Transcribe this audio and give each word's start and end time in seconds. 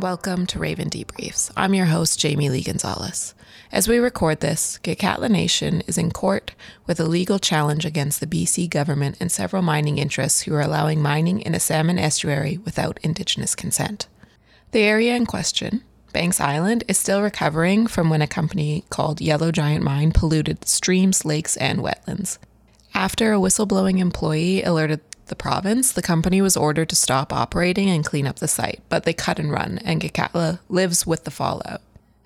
Welcome 0.00 0.46
to 0.46 0.58
Raven 0.58 0.88
Debriefs. 0.88 1.50
I'm 1.58 1.74
your 1.74 1.84
host, 1.84 2.18
Jamie 2.18 2.48
Lee 2.48 2.62
Gonzalez. 2.62 3.34
As 3.70 3.86
we 3.86 3.98
record 3.98 4.40
this, 4.40 4.80
Gitxaala 4.82 5.28
Nation 5.28 5.82
is 5.82 5.98
in 5.98 6.10
court 6.10 6.54
with 6.86 6.98
a 7.00 7.04
legal 7.04 7.38
challenge 7.38 7.84
against 7.84 8.18
the 8.18 8.26
BC 8.26 8.70
government 8.70 9.18
and 9.20 9.30
several 9.30 9.60
mining 9.60 9.98
interests 9.98 10.40
who 10.40 10.54
are 10.54 10.62
allowing 10.62 11.02
mining 11.02 11.42
in 11.42 11.54
a 11.54 11.60
salmon 11.60 11.98
estuary 11.98 12.56
without 12.56 12.98
Indigenous 13.02 13.54
consent. 13.54 14.08
The 14.70 14.80
area 14.80 15.14
in 15.14 15.26
question, 15.26 15.82
Banks 16.14 16.40
Island, 16.40 16.82
is 16.88 16.96
still 16.96 17.20
recovering 17.20 17.86
from 17.86 18.08
when 18.08 18.22
a 18.22 18.26
company 18.26 18.84
called 18.88 19.20
Yellow 19.20 19.52
Giant 19.52 19.84
Mine 19.84 20.12
polluted 20.12 20.66
streams, 20.66 21.26
lakes, 21.26 21.58
and 21.58 21.80
wetlands. 21.80 22.38
After 22.94 23.34
a 23.34 23.38
whistleblowing 23.38 23.98
employee 23.98 24.62
alerted 24.62 25.00
the 25.30 25.36
province, 25.36 25.92
the 25.92 26.02
company 26.02 26.42
was 26.42 26.56
ordered 26.56 26.90
to 26.90 26.96
stop 26.96 27.32
operating 27.32 27.88
and 27.88 28.04
clean 28.04 28.26
up 28.26 28.36
the 28.36 28.46
site, 28.46 28.82
but 28.90 29.04
they 29.04 29.14
cut 29.14 29.38
and 29.38 29.50
run, 29.50 29.78
and 29.78 30.02
Gitxaala 30.02 30.58
lives 30.68 31.06
with 31.06 31.24
the 31.24 31.30
fallout. 31.30 31.80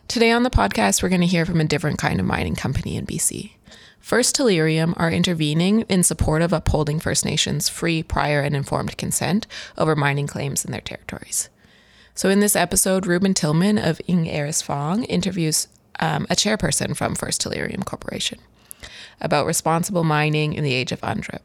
Today 0.08 0.32
on 0.32 0.42
the 0.42 0.50
podcast, 0.50 1.02
we're 1.02 1.08
going 1.08 1.20
to 1.20 1.26
hear 1.26 1.46
from 1.46 1.60
a 1.60 1.64
different 1.64 1.98
kind 1.98 2.18
of 2.18 2.26
mining 2.26 2.56
company 2.56 2.96
in 2.96 3.06
BC. 3.06 3.52
First 4.00 4.36
Tellurium 4.36 4.92
are 4.96 5.10
intervening 5.10 5.82
in 5.82 6.02
support 6.02 6.42
of 6.42 6.52
upholding 6.52 6.98
First 6.98 7.24
Nations 7.24 7.68
free, 7.68 8.02
prior, 8.02 8.40
and 8.40 8.54
informed 8.56 8.98
consent 8.98 9.46
over 9.78 9.94
mining 9.94 10.26
claims 10.26 10.64
in 10.64 10.72
their 10.72 10.80
territories. 10.80 11.48
So, 12.14 12.28
in 12.28 12.40
this 12.40 12.54
episode, 12.54 13.06
Ruben 13.06 13.32
Tillman 13.32 13.78
of 13.78 14.00
Ng 14.06 14.26
Ariss 14.26 14.62
Fong 14.62 15.04
interviews 15.04 15.68
um, 16.00 16.26
a 16.28 16.34
chairperson 16.34 16.96
from 16.96 17.14
First 17.14 17.40
Tellurium 17.40 17.84
Corporation 17.84 18.40
about 19.20 19.46
responsible 19.46 20.04
mining 20.04 20.52
in 20.52 20.64
the 20.64 20.74
age 20.74 20.92
of 20.92 21.00
UNDRIP. 21.00 21.40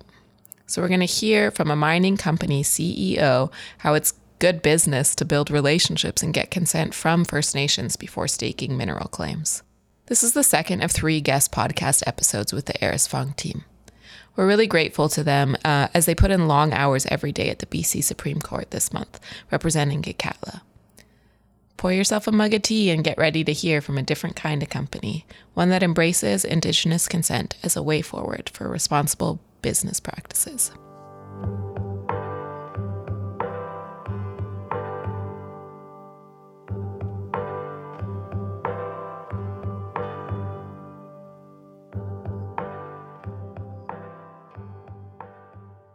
So, 0.69 0.83
we're 0.83 0.87
going 0.87 0.99
to 0.99 1.07
hear 1.07 1.49
from 1.49 1.71
a 1.71 1.75
mining 1.75 2.15
company 2.15 2.61
CEO 2.61 3.51
how 3.79 3.95
it's 3.95 4.13
good 4.37 4.61
business 4.61 5.15
to 5.15 5.25
build 5.25 5.49
relationships 5.49 6.21
and 6.21 6.31
get 6.31 6.51
consent 6.51 6.93
from 6.93 7.25
First 7.25 7.55
Nations 7.55 7.95
before 7.95 8.27
staking 8.27 8.77
mineral 8.77 9.07
claims. 9.07 9.63
This 10.05 10.23
is 10.23 10.33
the 10.33 10.43
second 10.43 10.83
of 10.83 10.91
three 10.91 11.21
guest 11.21 11.51
podcast 11.51 12.03
episodes 12.05 12.53
with 12.53 12.67
the 12.67 12.73
Ariss 12.73 13.09
Fong 13.09 13.33
team. 13.33 13.65
We're 14.35 14.45
really 14.45 14.67
grateful 14.67 15.09
to 15.09 15.23
them 15.23 15.57
uh, 15.65 15.87
as 15.95 16.05
they 16.05 16.13
put 16.13 16.29
in 16.29 16.47
long 16.47 16.71
hours 16.71 17.07
every 17.07 17.31
day 17.31 17.49
at 17.49 17.57
the 17.57 17.65
BC 17.65 18.03
Supreme 18.03 18.39
Court 18.39 18.69
this 18.69 18.93
month, 18.93 19.19
representing 19.51 20.03
Gitxaala. 20.03 20.61
Pour 21.77 21.91
yourself 21.91 22.27
a 22.27 22.31
mug 22.31 22.53
of 22.53 22.61
tea 22.61 22.91
and 22.91 23.03
get 23.03 23.17
ready 23.17 23.43
to 23.43 23.53
hear 23.53 23.81
from 23.81 23.97
a 23.97 24.03
different 24.03 24.35
kind 24.35 24.61
of 24.61 24.69
company, 24.69 25.25
one 25.55 25.69
that 25.69 25.81
embraces 25.81 26.45
Indigenous 26.45 27.07
consent 27.07 27.57
as 27.63 27.75
a 27.75 27.81
way 27.81 28.03
forward 28.03 28.51
for 28.53 28.69
responsible 28.69 29.39
business 29.61 29.99
practices. 29.99 30.71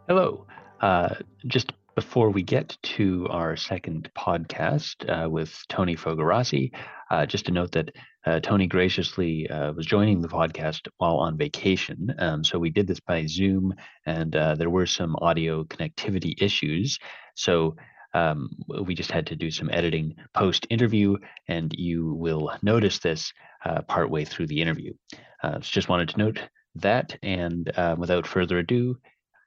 Hello. 0.07 0.45
Uh, 0.81 1.15
just 1.47 1.71
before 1.95 2.29
we 2.29 2.43
get 2.43 2.77
to 2.83 3.25
our 3.29 3.55
second 3.55 4.09
podcast 4.17 4.95
uh, 5.09 5.29
with 5.29 5.57
Tony 5.69 5.95
Fogarassy, 5.95 6.71
uh, 7.09 7.25
just 7.25 7.45
to 7.45 7.53
note 7.53 7.71
that 7.71 7.91
uh, 8.25 8.41
Tony 8.41 8.67
graciously 8.67 9.49
uh, 9.49 9.71
was 9.71 9.85
joining 9.85 10.19
the 10.19 10.27
podcast 10.27 10.87
while 10.97 11.17
on 11.17 11.37
vacation. 11.37 12.13
Um, 12.19 12.43
so 12.43 12.59
we 12.59 12.69
did 12.69 12.87
this 12.87 12.99
by 12.99 13.25
Zoom, 13.27 13.73
and 14.05 14.35
uh, 14.35 14.55
there 14.55 14.69
were 14.69 14.85
some 14.85 15.15
audio 15.21 15.63
connectivity 15.63 16.33
issues. 16.41 16.99
So 17.35 17.77
um, 18.13 18.49
we 18.83 18.93
just 18.93 19.11
had 19.11 19.27
to 19.27 19.35
do 19.37 19.49
some 19.49 19.69
editing 19.71 20.15
post 20.33 20.67
interview, 20.69 21.15
and 21.47 21.73
you 21.77 22.13
will 22.13 22.51
notice 22.61 22.99
this 22.99 23.31
uh, 23.63 23.83
partway 23.83 24.25
through 24.25 24.47
the 24.47 24.61
interview. 24.61 24.93
Uh, 25.41 25.59
just 25.59 25.89
wanted 25.89 26.09
to 26.09 26.17
note 26.17 26.39
that, 26.75 27.17
and 27.23 27.71
without 27.97 28.27
further 28.27 28.57
ado, 28.57 28.97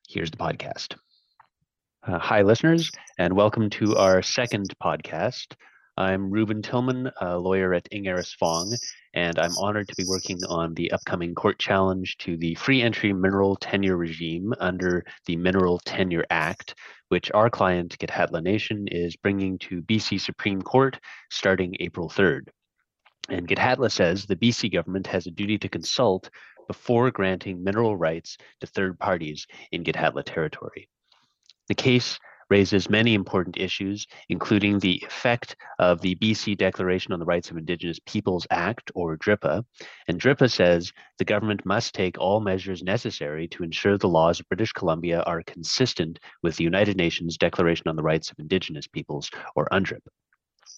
here's 0.09 0.31
the 0.31 0.37
podcast. 0.39 0.95
Uh, 2.09 2.19
hi, 2.19 2.41
listeners, 2.41 2.91
and 3.19 3.37
welcome 3.37 3.69
to 3.69 3.95
our 3.97 4.23
second 4.23 4.73
podcast. 4.83 5.55
I'm 5.99 6.31
Ruben 6.31 6.63
Tillman, 6.63 7.11
a 7.21 7.37
lawyer 7.37 7.75
at 7.75 7.87
Ng 7.93 8.05
Ariss 8.05 8.35
Fong, 8.35 8.75
and 9.13 9.39
I'm 9.39 9.55
honored 9.59 9.89
to 9.89 9.95
be 9.95 10.07
working 10.09 10.39
on 10.49 10.73
the 10.73 10.91
upcoming 10.93 11.35
court 11.35 11.59
challenge 11.59 12.17
to 12.21 12.39
the 12.39 12.55
free 12.55 12.81
entry 12.81 13.13
mineral 13.13 13.57
tenure 13.57 13.99
regime 13.99 14.55
under 14.59 15.05
the 15.27 15.37
Mineral 15.37 15.81
Tenure 15.81 16.25
Act, 16.31 16.77
which 17.11 17.31
our 17.33 17.51
client, 17.51 17.99
Gitxaala 17.99 18.43
Nation, 18.43 18.89
is 18.89 19.15
bringing 19.15 19.59
to 19.59 19.83
BC 19.83 20.19
Supreme 20.19 20.63
Court 20.63 20.99
starting 21.31 21.77
April 21.79 22.09
3rd. 22.09 22.49
And 23.29 23.47
Gitxaala 23.47 23.93
says 23.93 24.25
the 24.25 24.35
BC 24.35 24.73
government 24.73 25.09
has 25.09 25.27
a 25.27 25.31
duty 25.31 25.59
to 25.59 25.69
consult 25.69 26.31
before 26.69 27.11
granting 27.11 27.63
mineral 27.63 27.99
rights 27.99 28.39
to 28.61 28.67
third 28.67 28.99
parties 28.99 29.47
in 29.73 29.85
Gitxaala 29.85 30.25
territory. 30.25 30.89
The 31.69 31.75
case 31.75 32.19
raises 32.49 32.89
many 32.89 33.12
important 33.12 33.59
issues, 33.59 34.06
including 34.31 34.79
the 34.79 35.03
effect 35.06 35.55
of 35.79 36.01
the 36.01 36.15
BC 36.15 36.56
Declaration 36.56 37.12
on 37.12 37.19
the 37.19 37.27
Rights 37.27 37.51
of 37.51 37.59
Indigenous 37.59 38.01
Peoples 38.06 38.47
Act, 38.51 38.91
or 38.95 39.19
DRIPA. 39.19 39.65
And 40.09 40.19
DRIPA 40.19 40.51
says 40.51 40.93
the 41.19 41.27
government 41.27 41.67
must 41.67 41.95
take 41.95 42.19
all 42.19 42.41
measures 42.41 42.83
necessary 42.83 43.49
to 43.49 43.62
ensure 43.62 43.99
the 43.99 44.09
laws 44.09 44.41
of 44.41 44.49
British 44.49 44.73
Columbia 44.73 45.21
are 45.27 45.43
consistent 45.43 46.19
with 46.43 46.57
the 46.57 46.65
United 46.65 46.97
Nations 46.97 47.37
Declaration 47.37 47.87
on 47.89 47.97
the 47.97 48.03
Rights 48.03 48.31
of 48.31 48.39
Indigenous 48.39 48.87
Peoples, 48.87 49.31
or 49.55 49.69
UNDRIP. 49.71 50.03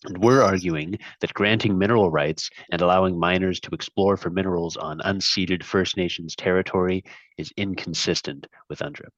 And 0.06 0.18
we're 0.18 0.42
arguing 0.42 0.98
that 1.20 1.34
granting 1.34 1.78
mineral 1.78 2.10
rights 2.10 2.50
and 2.72 2.82
allowing 2.82 3.16
miners 3.16 3.60
to 3.60 3.70
explore 3.74 4.16
for 4.16 4.30
minerals 4.30 4.76
on 4.76 4.98
unceded 5.00 5.62
First 5.62 5.96
Nations 5.96 6.34
territory 6.34 7.04
is 7.38 7.52
inconsistent 7.56 8.48
with 8.68 8.80
UNDRIP. 8.80 9.12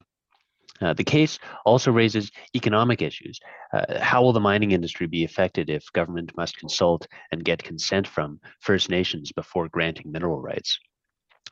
Uh, 0.81 0.93
the 0.93 1.03
case 1.03 1.39
also 1.65 1.91
raises 1.91 2.31
economic 2.55 3.01
issues. 3.01 3.39
Uh, 3.73 3.99
how 3.99 4.21
will 4.23 4.33
the 4.33 4.39
mining 4.39 4.71
industry 4.71 5.07
be 5.07 5.23
affected 5.23 5.69
if 5.69 5.91
government 5.93 6.35
must 6.35 6.57
consult 6.57 7.07
and 7.31 7.45
get 7.45 7.63
consent 7.63 8.07
from 8.07 8.39
First 8.59 8.89
Nations 8.89 9.31
before 9.31 9.69
granting 9.69 10.11
mineral 10.11 10.41
rights? 10.41 10.79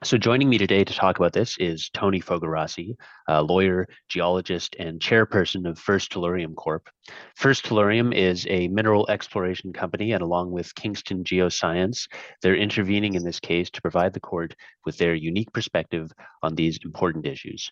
So 0.03 0.17
joining 0.17 0.49
me 0.49 0.57
today 0.57 0.83
to 0.83 0.93
talk 0.95 1.19
about 1.19 1.31
this 1.31 1.57
is 1.59 1.91
Tony 1.93 2.19
Fogarassy, 2.19 2.95
a 3.27 3.43
lawyer, 3.43 3.87
geologist, 4.09 4.75
and 4.79 4.99
chairperson 4.99 5.69
of 5.69 5.77
First 5.77 6.11
Tellurium 6.11 6.55
Corp. 6.55 6.89
First 7.35 7.65
Tellurium 7.65 8.11
is 8.11 8.47
a 8.49 8.67
mineral 8.69 9.05
exploration 9.11 9.71
company, 9.71 10.13
and 10.13 10.23
along 10.23 10.49
with 10.49 10.73
Kingston 10.73 11.23
Geoscience, 11.23 12.07
they're 12.41 12.55
intervening 12.55 13.13
in 13.13 13.23
this 13.23 13.39
case 13.39 13.69
to 13.69 13.81
provide 13.83 14.13
the 14.13 14.19
court 14.19 14.55
with 14.87 14.97
their 14.97 15.13
unique 15.13 15.53
perspective 15.53 16.11
on 16.41 16.55
these 16.55 16.79
important 16.83 17.27
issues. 17.27 17.71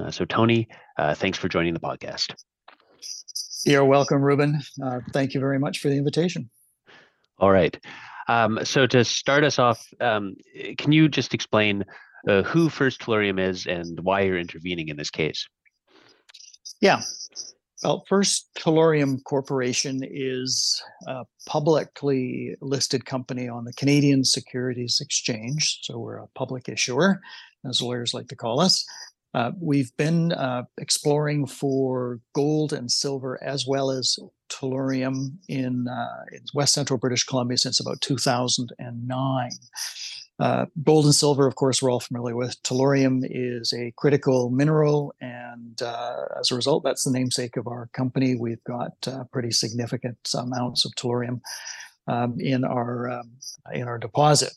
Uh, 0.00 0.10
so, 0.10 0.24
Tony, 0.24 0.68
uh, 0.98 1.14
thanks 1.14 1.38
for 1.38 1.48
joining 1.48 1.74
the 1.74 1.80
podcast. 1.80 2.34
You're 3.64 3.84
welcome, 3.84 4.22
Ruben. 4.22 4.60
Uh, 4.82 5.00
thank 5.12 5.34
you 5.34 5.40
very 5.40 5.58
much 5.58 5.78
for 5.78 5.88
the 5.88 5.96
invitation. 5.96 6.50
All 7.38 7.50
right. 7.50 7.78
Um, 8.28 8.58
so, 8.64 8.86
to 8.86 9.04
start 9.04 9.44
us 9.44 9.58
off, 9.58 9.86
um, 10.00 10.36
can 10.78 10.92
you 10.92 11.08
just 11.08 11.34
explain 11.34 11.84
uh, 12.28 12.42
who 12.42 12.68
First 12.68 13.00
Tellurium 13.00 13.40
is 13.40 13.66
and 13.66 14.00
why 14.00 14.22
you're 14.22 14.38
intervening 14.38 14.88
in 14.88 14.96
this 14.96 15.10
case? 15.10 15.46
Yeah. 16.80 17.02
Well, 17.82 18.04
First 18.08 18.48
Tellurium 18.56 19.24
Corporation 19.24 20.02
is 20.08 20.80
a 21.08 21.24
publicly 21.46 22.54
listed 22.60 23.04
company 23.06 23.48
on 23.48 23.64
the 23.64 23.72
Canadian 23.72 24.24
Securities 24.24 25.00
Exchange. 25.00 25.80
So 25.82 25.98
we're 25.98 26.18
a 26.18 26.28
public 26.36 26.68
issuer, 26.68 27.20
as 27.68 27.82
lawyers 27.82 28.14
like 28.14 28.28
to 28.28 28.36
call 28.36 28.60
us. 28.60 28.84
Uh, 29.34 29.52
we've 29.60 29.96
been 29.96 30.32
uh, 30.32 30.64
exploring 30.78 31.46
for 31.46 32.20
gold 32.34 32.72
and 32.72 32.90
silver 32.90 33.42
as 33.42 33.66
well 33.66 33.90
as 33.90 34.18
tellurium 34.50 35.36
in, 35.48 35.88
uh, 35.88 36.24
in 36.32 36.40
West 36.52 36.74
Central 36.74 36.98
British 36.98 37.24
Columbia 37.24 37.56
since 37.56 37.80
about 37.80 38.00
2009. 38.02 39.50
Uh, 40.38 40.66
gold 40.82 41.04
and 41.04 41.14
silver, 41.14 41.46
of 41.46 41.54
course, 41.54 41.80
we're 41.80 41.90
all 41.90 42.00
familiar 42.00 42.36
with. 42.36 42.60
Tellurium 42.62 43.22
is 43.22 43.72
a 43.72 43.92
critical 43.96 44.50
mineral, 44.50 45.14
and 45.20 45.80
uh, 45.80 46.24
as 46.38 46.50
a 46.50 46.56
result, 46.56 46.82
that's 46.82 47.04
the 47.04 47.12
namesake 47.12 47.56
of 47.56 47.68
our 47.68 47.88
company. 47.92 48.34
We've 48.34 48.64
got 48.64 48.92
pretty 49.30 49.52
significant 49.52 50.18
amounts 50.34 50.84
of 50.84 50.92
tellurium 50.92 51.40
um, 52.08 52.40
in 52.40 52.64
our 52.64 53.10
um, 53.10 53.30
in 53.72 53.86
our 53.86 53.98
deposit. 53.98 54.52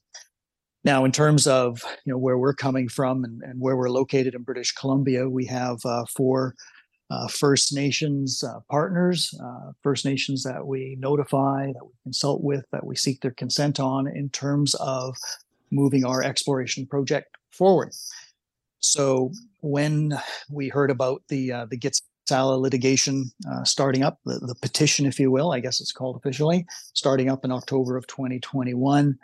Now, 0.85 1.03
in 1.03 1.11
terms 1.11 1.47
of 1.47 1.83
you 2.05 2.13
know 2.13 2.17
where 2.17 2.37
we're 2.37 2.53
coming 2.53 2.87
from 2.87 3.23
and, 3.23 3.41
and 3.41 3.59
where 3.59 3.75
we're 3.75 3.89
located 3.89 4.35
in 4.35 4.43
British 4.43 4.71
Columbia, 4.71 5.27
we 5.27 5.45
have 5.47 5.79
uh, 5.83 6.05
four 6.15 6.53
uh, 7.09 7.27
First 7.27 7.73
Nations 7.73 8.43
uh, 8.43 8.59
partners, 8.69 9.33
uh, 9.43 9.71
First 9.81 10.05
Nations 10.05 10.43
that 10.43 10.65
we 10.65 10.95
notify, 10.99 11.73
that 11.73 11.83
we 11.83 11.91
consult 12.03 12.43
with, 12.43 12.65
that 12.71 12.85
we 12.85 12.95
seek 12.95 13.21
their 13.21 13.31
consent 13.31 13.79
on 13.79 14.07
in 14.07 14.29
terms 14.29 14.75
of 14.75 15.17
moving 15.71 16.05
our 16.05 16.21
exploration 16.23 16.85
project 16.85 17.35
forward. 17.51 17.91
So 18.79 19.31
when 19.61 20.15
we 20.51 20.69
heard 20.69 20.91
about 20.91 21.23
the 21.29 21.51
uh, 21.51 21.65
the 21.65 21.79
Gitxaala 21.79 22.61
litigation 22.61 23.31
uh, 23.51 23.63
starting 23.63 24.03
up, 24.03 24.19
the, 24.23 24.37
the 24.37 24.55
petition, 24.61 25.07
if 25.07 25.19
you 25.19 25.31
will, 25.31 25.51
I 25.51 25.61
guess 25.61 25.81
it's 25.81 25.91
called 25.91 26.15
officially, 26.15 26.67
starting 26.93 27.27
up 27.27 27.43
in 27.43 27.51
October 27.51 27.97
of 27.97 28.05
2021. 28.05 29.17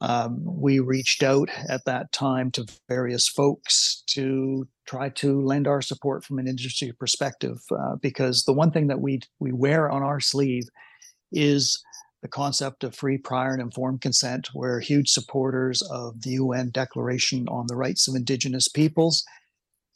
Um, 0.00 0.40
we 0.44 0.78
reached 0.78 1.22
out 1.22 1.50
at 1.68 1.84
that 1.84 2.10
time 2.12 2.50
to 2.52 2.66
various 2.88 3.28
folks 3.28 4.02
to 4.08 4.66
try 4.86 5.10
to 5.10 5.40
lend 5.42 5.68
our 5.68 5.82
support 5.82 6.24
from 6.24 6.38
an 6.38 6.48
industry 6.48 6.92
perspective, 6.98 7.58
uh, 7.70 7.96
because 7.96 8.44
the 8.44 8.52
one 8.52 8.70
thing 8.70 8.86
that 8.86 9.00
we 9.00 9.20
we 9.40 9.52
wear 9.52 9.90
on 9.90 10.02
our 10.02 10.20
sleeve 10.20 10.64
is 11.32 11.82
the 12.22 12.28
concept 12.28 12.84
of 12.84 12.94
free, 12.94 13.18
prior, 13.18 13.52
and 13.52 13.62
informed 13.62 14.00
consent. 14.00 14.48
We're 14.54 14.80
huge 14.80 15.10
supporters 15.10 15.82
of 15.82 16.22
the 16.22 16.30
UN 16.32 16.70
Declaration 16.70 17.46
on 17.48 17.66
the 17.66 17.76
Rights 17.76 18.08
of 18.08 18.14
Indigenous 18.14 18.68
Peoples, 18.68 19.24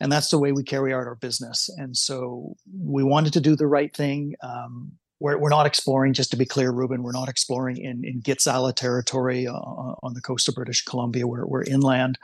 and 0.01 0.13
that's 0.13 0.31
the 0.31 0.39
way 0.39 0.53
we 0.53 0.65
carry 0.65 0.93
out 0.93 1.07
our 1.07 1.17
business. 1.17 1.71
And 1.79 1.97
so 1.97 2.57
we 2.79 3.03
wanted 3.03 3.33
to 3.35 3.41
do 3.41 3.57
the 3.57 3.67
right 3.67 3.95
thing. 3.95 4.35
Um, 4.43 4.93
we're, 5.21 5.39
we're 5.39 5.49
not 5.49 5.67
exploring, 5.67 6.13
just 6.13 6.31
to 6.33 6.37
be 6.37 6.45
clear, 6.45 6.71
Ruben, 6.73 7.03
we're 7.03 7.13
not 7.13 7.29
exploring 7.29 7.77
in, 7.77 8.05
in 8.05 8.21
Gitxaala 8.21 8.75
territory 8.75 9.47
uh, 9.47 9.53
on 9.53 10.15
the 10.15 10.21
coast 10.21 10.49
of 10.49 10.55
British 10.55 10.85
Columbia. 10.85 11.27
We're, 11.27 11.47
we're 11.47 11.65
inland. 11.65 12.19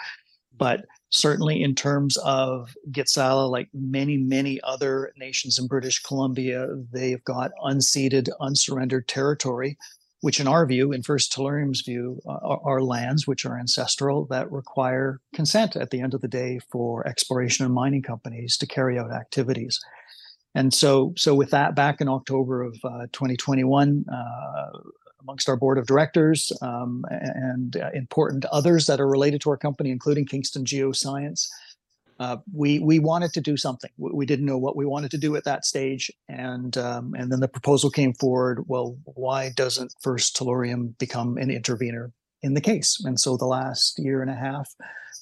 But 0.56 0.84
certainly 1.08 1.62
in 1.62 1.74
terms 1.74 2.18
of 2.18 2.74
Gitxaala, 2.90 3.50
like 3.50 3.68
many, 3.72 4.18
many 4.18 4.60
other 4.62 5.12
nations 5.16 5.58
in 5.58 5.66
British 5.66 6.02
Columbia, 6.02 6.68
they've 6.92 7.24
got 7.24 7.52
unceded, 7.64 8.28
unsurrendered 8.40 9.08
territory, 9.08 9.78
which 10.20 10.38
in 10.38 10.46
our 10.46 10.66
view, 10.66 10.92
in 10.92 11.02
First 11.02 11.32
Tellurium's 11.32 11.80
view, 11.80 12.20
uh, 12.26 12.32
are, 12.42 12.60
are 12.64 12.82
lands 12.82 13.26
which 13.26 13.46
are 13.46 13.58
ancestral 13.58 14.26
that 14.26 14.52
require 14.52 15.20
consent 15.32 15.76
at 15.76 15.90
the 15.90 16.00
end 16.00 16.12
of 16.12 16.20
the 16.20 16.28
day 16.28 16.60
for 16.70 17.06
exploration 17.06 17.64
and 17.64 17.74
mining 17.74 18.02
companies 18.02 18.58
to 18.58 18.66
carry 18.66 18.98
out 18.98 19.12
activities. 19.12 19.80
And 20.54 20.74
so, 20.74 21.14
so 21.16 21.34
with 21.34 21.50
that, 21.50 21.76
back 21.76 22.00
in 22.00 22.08
October 22.08 22.62
of 22.62 22.74
uh, 22.84 23.06
2021, 23.12 24.04
uh, 24.12 24.78
amongst 25.20 25.48
our 25.48 25.56
board 25.56 25.78
of 25.78 25.86
directors 25.86 26.52
um, 26.62 27.04
and 27.10 27.76
uh, 27.76 27.90
important 27.94 28.44
others 28.46 28.86
that 28.86 29.00
are 29.00 29.08
related 29.08 29.40
to 29.42 29.50
our 29.50 29.56
company, 29.56 29.90
including 29.90 30.26
Kingston 30.26 30.64
Geoscience, 30.64 31.46
uh, 32.18 32.36
we 32.52 32.78
we 32.80 32.98
wanted 32.98 33.32
to 33.32 33.40
do 33.40 33.56
something. 33.56 33.90
We 33.96 34.26
didn't 34.26 34.44
know 34.44 34.58
what 34.58 34.76
we 34.76 34.84
wanted 34.84 35.10
to 35.12 35.18
do 35.18 35.36
at 35.36 35.44
that 35.44 35.64
stage, 35.64 36.10
and 36.28 36.76
um, 36.76 37.14
and 37.14 37.32
then 37.32 37.40
the 37.40 37.48
proposal 37.48 37.90
came 37.90 38.12
forward. 38.12 38.64
Well, 38.66 38.98
why 39.04 39.52
doesn't 39.56 39.94
First 40.02 40.36
Tellurium 40.36 40.98
become 40.98 41.38
an 41.38 41.50
intervener 41.50 42.12
in 42.42 42.52
the 42.52 42.60
case? 42.60 43.02
And 43.04 43.18
so 43.18 43.38
the 43.38 43.46
last 43.46 43.98
year 43.98 44.20
and 44.20 44.30
a 44.30 44.34
half, 44.34 44.70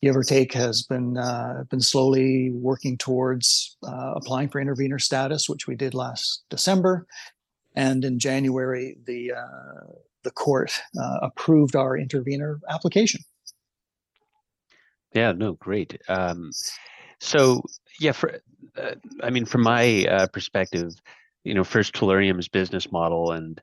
give 0.02 0.16
or 0.16 0.22
take, 0.22 0.52
has 0.54 0.82
been 0.82 1.16
uh, 1.16 1.64
been 1.70 1.80
slowly 1.80 2.50
working 2.52 2.96
towards 2.96 3.76
uh, 3.86 4.14
applying 4.16 4.48
for 4.48 4.60
intervener 4.60 4.98
status, 4.98 5.48
which 5.48 5.66
we 5.66 5.74
did 5.74 5.94
last 5.94 6.44
December. 6.50 7.06
And 7.74 8.04
in 8.04 8.18
January, 8.18 8.96
the 9.06 9.32
uh, 9.32 9.92
the 10.24 10.30
court 10.30 10.72
uh, 11.00 11.18
approved 11.22 11.76
our 11.76 11.96
intervener 11.96 12.60
application. 12.68 13.22
Yeah, 15.14 15.32
no, 15.32 15.52
great. 15.54 16.00
Um, 16.08 16.50
so 17.20 17.62
yeah, 18.00 18.12
for 18.12 18.40
uh, 18.76 18.94
I 19.22 19.30
mean, 19.30 19.46
from 19.46 19.62
my 19.62 20.04
uh, 20.04 20.26
perspective, 20.28 20.92
you 21.44 21.54
know, 21.54 21.64
First 21.64 21.94
Tellurium's 21.94 22.48
business 22.48 22.92
model 22.92 23.32
and 23.32 23.60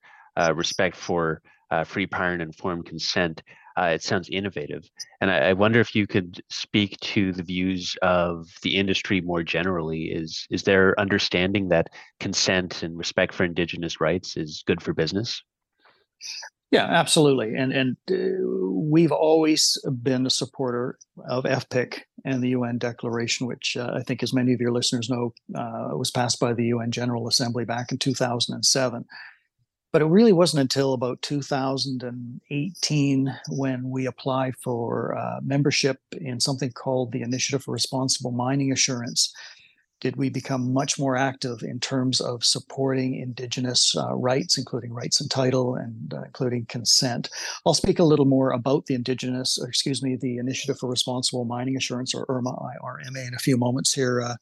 respect 0.53 0.95
for 0.95 1.41
free, 1.85 2.05
prior, 2.05 2.31
and 2.31 2.41
informed 2.41 2.85
consent 2.85 3.41
uh, 3.77 3.91
it 3.93 4.03
sounds 4.03 4.29
innovative. 4.29 4.89
And 5.21 5.29
I, 5.29 5.49
I, 5.49 5.53
wonder 5.53 5.79
if 5.79 5.95
you 5.95 6.07
could 6.07 6.41
speak 6.49 6.97
to 7.01 7.31
the 7.33 7.43
views 7.43 7.95
of 8.01 8.47
the 8.61 8.77
industry 8.77 9.21
more 9.21 9.43
generally. 9.43 10.05
Is 10.05 10.47
is 10.49 10.63
there 10.63 10.99
understanding 10.99 11.69
that 11.69 11.89
consent 12.19 12.83
and 12.83 12.97
respect 12.97 13.33
for 13.33 13.43
Indigenous 13.43 13.99
rights 13.99 14.37
is 14.37 14.63
good 14.65 14.81
for 14.81 14.93
business? 14.93 15.43
Yeah, 16.71 16.85
absolutely. 16.85 17.53
And 17.55 17.71
and 17.71 17.97
uh, 18.09 18.47
we've 18.71 19.11
always 19.11 19.77
been 20.01 20.25
a 20.25 20.29
supporter 20.29 20.97
of 21.29 21.43
FPIC 21.43 21.99
and 22.23 22.43
the 22.43 22.49
UN 22.49 22.77
Declaration, 22.77 23.47
which 23.47 23.77
uh, 23.77 23.91
I 23.93 24.01
think, 24.01 24.23
as 24.23 24.33
many 24.33 24.53
of 24.53 24.59
your 24.59 24.71
listeners 24.71 25.09
know, 25.09 25.33
uh, 25.55 25.95
was 25.95 26.11
passed 26.11 26.39
by 26.39 26.53
the 26.53 26.65
UN 26.65 26.91
General 26.91 27.27
Assembly 27.27 27.65
back 27.65 27.91
in 27.91 27.97
2007. 27.97 29.05
But 29.95 30.01
it 30.01 30.07
really 30.07 30.33
wasn't 30.33 30.59
until 30.59 30.91
about 30.91 31.21
2018 31.21 33.39
when 33.47 33.89
we 33.89 34.07
applied 34.07 34.55
for 34.61 35.17
uh, 35.17 35.39
membership 35.41 36.01
in 36.11 36.41
something 36.41 36.73
called 36.73 37.13
the 37.13 37.21
Initiative 37.21 37.63
for 37.63 37.71
Responsible 37.71 38.31
Mining 38.31 38.73
Assurance 38.73 39.33
did 40.05 40.17
we 40.17 40.29
become 40.29 40.71
much 40.71 40.99
more 40.99 41.17
active 41.17 41.63
in 41.63 41.79
terms 41.79 42.21
of 42.21 42.45
supporting 42.45 43.15
Indigenous 43.15 43.97
uh, 43.97 44.13
rights, 44.13 44.55
including 44.55 44.93
rights 44.93 45.19
and 45.19 45.31
title 45.31 45.73
and 45.73 46.13
uh, 46.13 46.21
including 46.21 46.63
consent. 46.67 47.27
I'll 47.65 47.73
speak 47.73 47.97
a 47.97 48.03
little 48.03 48.27
more 48.27 48.51
about 48.51 48.85
the 48.85 48.93
Indigenous, 48.93 49.57
excuse 49.67 50.03
me, 50.03 50.15
the 50.15 50.37
Initiative 50.37 50.77
for 50.77 50.87
Responsible 50.91 51.43
Mining 51.45 51.75
Assurance, 51.75 52.13
or 52.13 52.23
IRMA, 52.29 52.55
IRMA, 52.83 53.19
in 53.27 53.33
a 53.33 53.39
few 53.39 53.57
moments 53.57 53.95
here, 53.95 54.21
uh, 54.21 54.35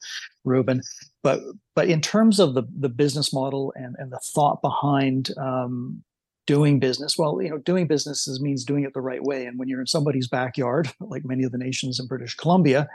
Ruben. 0.44 0.82
But 1.22 1.40
but 1.74 1.88
in 1.88 2.02
terms 2.02 2.40
of 2.40 2.52
the 2.52 2.64
the 2.78 2.90
business 2.90 3.32
model 3.32 3.72
and 3.74 3.96
and 3.98 4.12
the 4.12 4.20
thought 4.34 4.60
behind 4.60 5.30
um, 5.38 6.04
doing 6.46 6.78
business 6.78 7.16
well 7.16 7.40
you 7.40 7.48
know 7.48 7.56
doing 7.56 7.86
businesses 7.86 8.38
means 8.38 8.64
doing 8.64 8.84
it 8.84 8.92
the 8.92 9.00
right 9.00 9.24
way 9.24 9.46
and 9.46 9.58
when 9.58 9.66
you're 9.66 9.80
in 9.80 9.86
somebody's 9.86 10.28
backyard 10.28 10.92
like 11.00 11.24
many 11.24 11.42
of 11.42 11.52
the 11.52 11.56
nations 11.56 11.98
in 11.98 12.06
british 12.06 12.34
columbia 12.34 12.86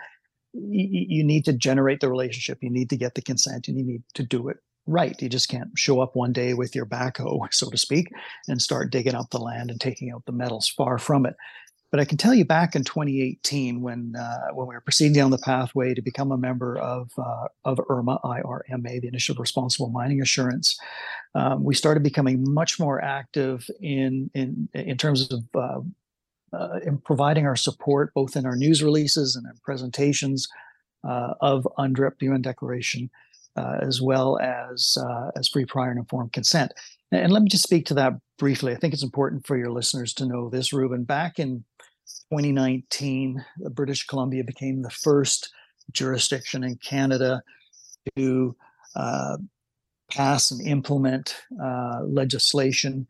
you 0.53 1.23
need 1.23 1.45
to 1.45 1.53
generate 1.53 1.99
the 1.99 2.09
relationship. 2.09 2.59
You 2.61 2.69
need 2.69 2.89
to 2.89 2.97
get 2.97 3.15
the 3.15 3.21
consent 3.21 3.67
and 3.67 3.77
you 3.77 3.83
need 3.83 4.03
to 4.15 4.23
do 4.23 4.49
it 4.49 4.57
right. 4.89 5.21
You 5.21 5.29
just 5.29 5.49
can't 5.49 5.69
show 5.75 6.01
up 6.01 6.15
one 6.15 6.33
day 6.33 6.53
with 6.53 6.75
your 6.75 6.85
backhoe, 6.85 7.39
so 7.53 7.69
to 7.69 7.77
speak, 7.77 8.11
and 8.47 8.61
start 8.61 8.91
digging 8.91 9.15
up 9.15 9.29
the 9.29 9.39
land 9.39 9.69
and 9.69 9.79
taking 9.79 10.11
out 10.11 10.25
the 10.25 10.31
metals. 10.31 10.67
Far 10.67 10.97
from 10.97 11.25
it. 11.25 11.35
But 11.91 11.99
I 11.99 12.05
can 12.05 12.19
tell 12.19 12.35
you 12.35 12.45
back 12.45 12.75
in 12.75 12.83
2018, 12.83 13.81
when 13.81 14.13
uh, 14.15 14.53
when 14.53 14.67
we 14.67 14.75
were 14.75 14.81
proceeding 14.81 15.13
down 15.13 15.31
the 15.31 15.39
pathway 15.39 15.95
to 15.95 16.03
become 16.03 16.31
a 16.31 16.37
member 16.37 16.77
of 16.77 17.09
uh, 17.17 17.47
of 17.65 17.79
IRMA, 17.89 18.19
IRMA, 18.23 19.01
the 19.01 19.07
Initiative 19.07 19.39
Responsible 19.39 19.89
Mining 19.89 20.21
Assurance, 20.21 20.79
um, 21.33 21.63
we 21.63 21.73
started 21.73 22.03
becoming 22.03 22.43
much 22.47 22.79
more 22.79 23.03
active 23.03 23.67
in 23.81 24.29
in 24.35 24.69
in 24.75 24.97
terms 24.97 25.31
of 25.31 25.43
uh, 25.55 25.81
uh, 26.53 26.79
in 26.85 26.97
providing 26.99 27.45
our 27.45 27.55
support 27.55 28.13
both 28.13 28.35
in 28.35 28.45
our 28.45 28.55
news 28.55 28.83
releases 28.83 29.35
and 29.35 29.45
in 29.45 29.53
presentations 29.63 30.47
uh, 31.07 31.33
of 31.41 31.67
UNDRIP, 31.77 32.19
the 32.19 32.27
UN 32.27 32.41
Declaration, 32.41 33.09
uh, 33.55 33.77
as 33.81 34.01
well 34.01 34.39
as 34.39 34.97
uh, 34.99 35.31
as 35.35 35.47
free, 35.47 35.65
prior, 35.65 35.89
and 35.89 35.99
informed 35.99 36.33
consent. 36.33 36.73
And, 37.11 37.21
and 37.21 37.33
let 37.33 37.43
me 37.43 37.49
just 37.49 37.63
speak 37.63 37.85
to 37.87 37.93
that 37.95 38.13
briefly. 38.37 38.73
I 38.73 38.77
think 38.77 38.93
it's 38.93 39.03
important 39.03 39.45
for 39.45 39.57
your 39.57 39.71
listeners 39.71 40.13
to 40.15 40.25
know 40.25 40.49
this, 40.49 40.73
Ruben. 40.73 41.03
Back 41.03 41.39
in 41.39 41.63
2019, 42.31 43.43
British 43.71 44.05
Columbia 44.05 44.43
became 44.43 44.81
the 44.81 44.89
first 44.89 45.51
jurisdiction 45.91 46.63
in 46.63 46.75
Canada 46.77 47.41
to 48.15 48.55
uh, 48.95 49.37
pass 50.11 50.51
and 50.51 50.65
implement 50.65 51.35
uh, 51.61 52.01
legislation 52.03 53.07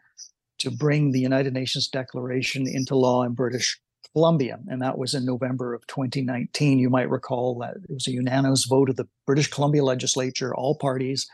to 0.60 0.72
bring 0.72 1.12
the 1.12 1.20
United 1.20 1.54
Nations 1.54 1.88
Declaration 1.88 2.68
into 2.68 2.96
law 2.96 3.24
in 3.24 3.34
British 3.34 3.80
Columbia. 4.14 4.60
And 4.68 4.82
that 4.82 4.98
was 4.98 5.14
in 5.14 5.26
November 5.26 5.74
of 5.74 5.86
2019. 5.88 6.80
You 6.80 6.90
might 6.90 7.10
recall 7.10 7.58
that 7.60 7.76
it 7.78 7.94
was 7.94 8.08
a 8.08 8.12
unanimous 8.12 8.66
vote 8.66 8.90
of 8.90 8.96
the 8.96 9.08
British 9.26 9.50
Columbia 9.50 9.84
legislature, 9.84 10.54
all 10.56 10.76
parties, 10.76 11.28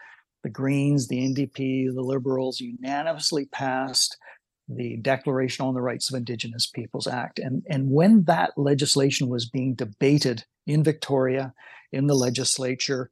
the 0.43 0.49
Greens, 0.49 1.07
the 1.07 1.19
NDP, 1.19 1.93
the 1.93 2.01
Liberals 2.01 2.59
unanimously 2.59 3.45
passed 3.45 4.17
the 4.67 4.97
Declaration 4.97 5.65
on 5.65 5.73
the 5.73 5.81
Rights 5.81 6.09
of 6.09 6.17
Indigenous 6.17 6.67
Peoples 6.67 7.07
Act. 7.07 7.39
And, 7.39 7.63
and 7.69 7.89
when 7.91 8.23
that 8.23 8.51
legislation 8.57 9.29
was 9.29 9.47
being 9.47 9.75
debated 9.75 10.43
in 10.65 10.83
Victoria, 10.83 11.53
in 11.91 12.07
the 12.07 12.15
legislature, 12.15 13.09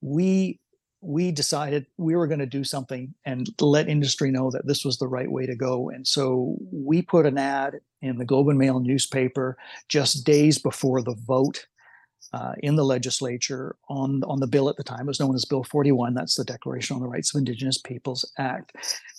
we 0.00 0.60
we 1.00 1.30
decided 1.30 1.86
we 1.98 2.16
were 2.16 2.26
going 2.26 2.40
to 2.40 2.46
do 2.46 2.64
something 2.64 3.14
and 3.24 3.48
let 3.60 3.88
industry 3.88 4.30
know 4.30 4.50
that 4.50 4.66
this 4.66 4.84
was 4.84 4.98
the 4.98 5.08
right 5.08 5.30
way 5.30 5.46
to 5.46 5.54
go. 5.54 5.90
And 5.90 6.06
so 6.06 6.56
we 6.72 7.02
put 7.02 7.26
an 7.26 7.38
ad 7.38 7.80
in 8.02 8.18
the 8.18 8.24
Globe 8.24 8.48
and 8.48 8.58
Mail 8.58 8.80
newspaper 8.80 9.56
just 9.88 10.24
days 10.24 10.58
before 10.58 11.02
the 11.02 11.16
vote 11.26 11.66
uh, 12.32 12.54
in 12.58 12.76
the 12.76 12.84
legislature 12.84 13.76
on, 13.88 14.22
on 14.24 14.40
the 14.40 14.46
bill 14.46 14.68
at 14.68 14.76
the 14.76 14.84
time. 14.84 15.02
It 15.02 15.06
was 15.06 15.20
known 15.20 15.34
as 15.34 15.44
Bill 15.44 15.64
41. 15.64 16.14
That's 16.14 16.34
the 16.34 16.44
Declaration 16.44 16.96
on 16.96 17.02
the 17.02 17.08
Rights 17.08 17.34
of 17.34 17.38
Indigenous 17.38 17.78
Peoples 17.78 18.30
Act. 18.38 18.72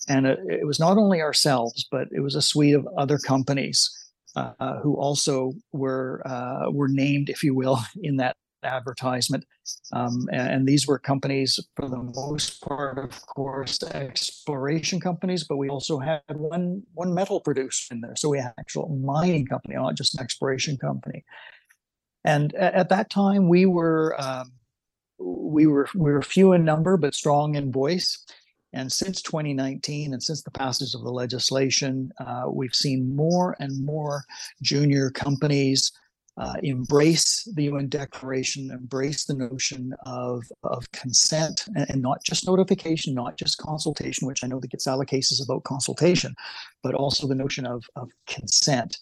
And 0.10 0.26
it, 0.26 0.40
it 0.50 0.68
was 0.68 0.80
not 0.80 0.98
only 0.98 1.22
ourselves, 1.22 1.88
but 1.90 2.08
it 2.12 2.20
was 2.20 2.36
a 2.36 2.42
suite 2.42 2.76
of 2.76 2.88
other 2.98 3.18
companies 3.18 3.90
uh, 4.36 4.80
who 4.82 4.96
also 4.96 5.54
were 5.72 6.22
uh, 6.26 6.70
were 6.70 6.88
named, 6.88 7.30
if 7.30 7.44
you 7.44 7.56
will, 7.56 7.80
in 8.02 8.18
that 8.18 8.36
advertisement. 8.64 9.46
Um, 9.94 10.28
and, 10.32 10.50
and, 10.50 10.68
these 10.68 10.88
were 10.88 11.00
companies, 11.00 11.60
for 11.76 11.88
the 11.88 12.02
most 12.16 12.62
part, 12.62 12.98
of 12.98 13.26
course, 13.26 13.82
exploration 13.84 15.00
companies, 15.00 15.44
but 15.44 15.58
we 15.58 15.70
also 15.70 16.00
had 16.00 16.22
one 16.30 16.84
one 16.94 17.14
metal 17.14 17.42
producer 17.42 17.94
in 17.94 18.02
there. 18.02 18.16
So 18.16 18.30
we 18.30 18.40
had 18.40 18.48
an 18.48 18.54
actual 18.60 18.90
mining 18.90 19.46
company, 19.46 19.76
not 19.76 19.96
just 19.96 20.16
an 20.16 20.24
exploration 20.24 20.78
company. 20.78 21.24
And 22.24 22.54
at, 22.56 22.74
at 22.74 22.90
that 22.90 23.10
time, 23.10 23.48
we 23.48 23.66
were 23.66 24.16
um, 24.20 24.52
we 25.20 25.68
were 25.68 25.88
we 25.96 26.12
were 26.12 26.22
few 26.22 26.54
in 26.54 26.66
number 26.66 26.98
but 26.98 27.16
strong 27.16 27.56
in 27.56 27.72
voice. 27.72 28.24
And 28.74 28.92
since 28.92 29.22
2019 29.22 30.14
and 30.14 30.22
since 30.22 30.44
the 30.44 30.52
passage 30.52 30.94
of 30.94 31.02
the 31.02 31.12
legislation, 31.12 32.12
uh, 32.20 32.44
we've 32.52 32.76
seen 32.76 33.16
more 33.16 33.56
and 33.60 33.84
more 33.84 34.26
junior 34.62 35.10
companies 35.10 35.92
uh, 36.38 36.54
embrace 36.62 37.48
the 37.56 37.64
UN 37.64 37.90
Declaration, 37.90 38.70
embrace 38.72 39.26
the 39.26 39.34
notion 39.34 39.94
of, 40.06 40.44
of 40.64 40.90
consent 40.92 41.66
and, 41.76 41.90
and, 41.90 42.02
not 42.02 42.24
just 42.24 42.46
notification, 42.46 43.16
not 43.16 43.38
just 43.38 43.58
consultation, 43.58 44.28
which 44.28 44.44
I 44.44 44.48
know 44.48 44.60
that 44.60 44.70
gets 44.70 44.88
out 44.88 45.00
of 45.00 45.08
cases 45.08 45.42
about 45.42 45.64
consultation, 45.64 46.36
but 46.84 46.94
also 46.94 47.28
the 47.28 47.36
notion 47.36 47.66
of, 47.66 47.84
of 47.96 48.10
consent. 48.28 48.98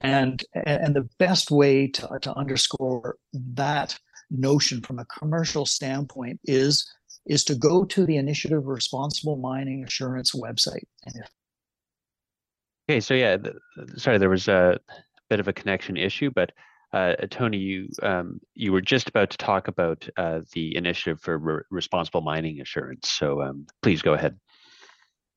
And, 0.00 0.42
and 0.54 0.94
the 0.94 1.08
best 1.18 1.50
way 1.50 1.86
to, 1.88 2.18
to 2.20 2.34
underscore 2.34 3.16
that 3.32 3.96
notion 4.30 4.80
from 4.80 4.98
a 4.98 5.04
commercial 5.04 5.66
standpoint 5.66 6.40
is 6.44 6.90
is 7.26 7.44
to 7.44 7.54
go 7.54 7.84
to 7.84 8.04
the 8.04 8.16
Initiative 8.16 8.66
Responsible 8.66 9.36
Mining 9.36 9.84
Assurance 9.84 10.32
website. 10.32 10.82
If- 11.06 11.30
okay, 12.90 12.98
so 12.98 13.14
yeah, 13.14 13.36
sorry, 13.96 14.18
there 14.18 14.28
was 14.28 14.48
a 14.48 14.80
bit 15.30 15.38
of 15.38 15.46
a 15.46 15.52
connection 15.52 15.96
issue, 15.96 16.30
but 16.34 16.50
uh, 16.92 17.14
Tony, 17.30 17.58
you 17.58 17.88
um, 18.02 18.40
you 18.54 18.72
were 18.72 18.80
just 18.80 19.08
about 19.08 19.30
to 19.30 19.36
talk 19.36 19.68
about 19.68 20.08
uh, 20.16 20.40
the 20.52 20.76
Initiative 20.76 21.20
for 21.20 21.38
Re- 21.38 21.62
Responsible 21.70 22.20
Mining 22.20 22.60
Assurance. 22.60 23.10
So 23.10 23.42
um, 23.42 23.66
please 23.82 24.02
go 24.02 24.12
ahead. 24.12 24.38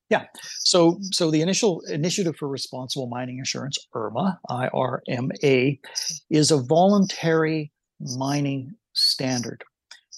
Yeah. 0.10 0.26
So 0.60 1.00
so 1.12 1.32
the 1.32 1.42
initial 1.42 1.82
Initiative 1.90 2.36
for 2.36 2.48
Responsible 2.48 3.08
Mining 3.08 3.42
Assurance, 3.42 3.78
IRMA, 3.96 4.40
I 4.50 4.68
R 4.68 5.02
M 5.08 5.32
A, 5.44 5.80
is 6.30 6.52
a 6.52 6.58
voluntary 6.58 7.72
mining 8.00 8.76
standard. 8.94 9.64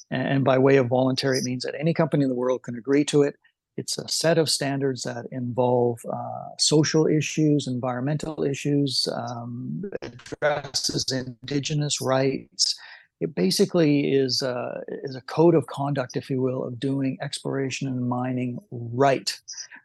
And 0.10 0.44
by 0.44 0.58
way 0.58 0.78
of 0.78 0.88
voluntary, 0.88 1.38
it 1.38 1.44
means 1.44 1.64
that 1.64 1.76
any 1.80 1.94
company 1.94 2.24
in 2.24 2.30
the 2.30 2.36
world 2.36 2.64
can 2.64 2.76
agree 2.76 3.06
to 3.06 3.24
it. 3.24 3.36
It's 3.78 3.98
a 4.00 4.08
set 4.08 4.40
of 4.40 4.50
standards 4.50 5.04
that 5.04 5.28
involve 5.32 6.00
uh, 6.12 6.50
social 6.58 7.06
issues, 7.06 7.68
environmental 7.68 8.44
issues, 8.44 9.08
um, 9.14 9.84
addresses 10.02 11.06
indigenous 11.12 12.02
rights. 12.02 12.76
It 13.20 13.36
basically 13.36 14.14
is 14.14 14.42
a, 14.42 14.82
is 15.04 15.16
a 15.16 15.22
code 15.22 15.56
of 15.56 15.68
conduct, 15.68 16.18
if 16.18 16.30
you 16.30 16.42
will, 16.42 16.64
of 16.64 16.80
doing 16.80 17.18
exploration 17.22 17.88
and 17.88 18.10
mining 18.10 18.60
right. 18.72 19.40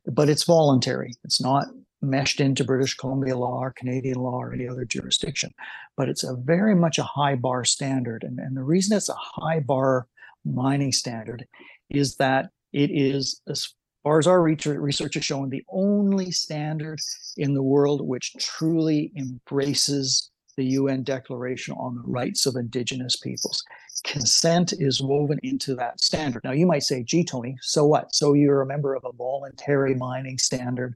But 0.06 0.28
it's 0.28 0.44
voluntary. 0.44 1.12
It's 1.24 1.40
not 1.40 1.66
meshed 2.00 2.40
into 2.40 2.64
British 2.64 2.94
Columbia 2.96 3.36
law 3.36 3.60
or 3.60 3.72
Canadian 3.72 4.18
law 4.18 4.38
or 4.40 4.52
any 4.52 4.66
other 4.66 4.84
jurisdiction. 4.84 5.54
But 5.96 6.08
it's 6.08 6.24
a 6.24 6.34
very 6.34 6.74
much 6.74 6.98
a 6.98 7.04
high 7.04 7.36
bar 7.36 7.64
standard. 7.64 8.24
And, 8.24 8.38
and 8.38 8.56
the 8.56 8.64
reason 8.64 8.96
it's 8.96 9.08
a 9.08 9.14
high 9.14 9.60
bar 9.60 10.06
mining 10.44 10.92
standard 10.92 11.46
is 11.88 12.16
that 12.16 12.50
it 12.72 12.90
is, 12.90 13.40
as 13.46 13.68
far 14.02 14.18
as 14.18 14.26
our 14.26 14.42
research 14.42 15.14
has 15.14 15.24
shown, 15.24 15.48
the 15.50 15.64
only 15.70 16.30
standard 16.30 16.98
in 17.36 17.54
the 17.54 17.62
world 17.62 18.06
which 18.06 18.34
truly 18.38 19.12
embraces 19.16 20.30
the 20.56 20.64
UN 20.64 21.02
Declaration 21.02 21.74
on 21.74 21.94
the 21.94 22.02
Rights 22.04 22.46
of 22.46 22.56
Indigenous 22.56 23.16
Peoples. 23.16 23.62
Consent 24.04 24.72
is 24.72 25.00
woven 25.00 25.38
into 25.42 25.74
that 25.76 26.00
standard. 26.00 26.42
Now, 26.44 26.52
you 26.52 26.66
might 26.66 26.82
say, 26.82 27.02
gee, 27.02 27.24
Tony, 27.24 27.56
so 27.62 27.86
what? 27.86 28.14
So 28.14 28.34
you're 28.34 28.60
a 28.60 28.66
member 28.66 28.94
of 28.94 29.04
a 29.04 29.12
voluntary 29.12 29.94
mining 29.94 30.38
standard. 30.38 30.94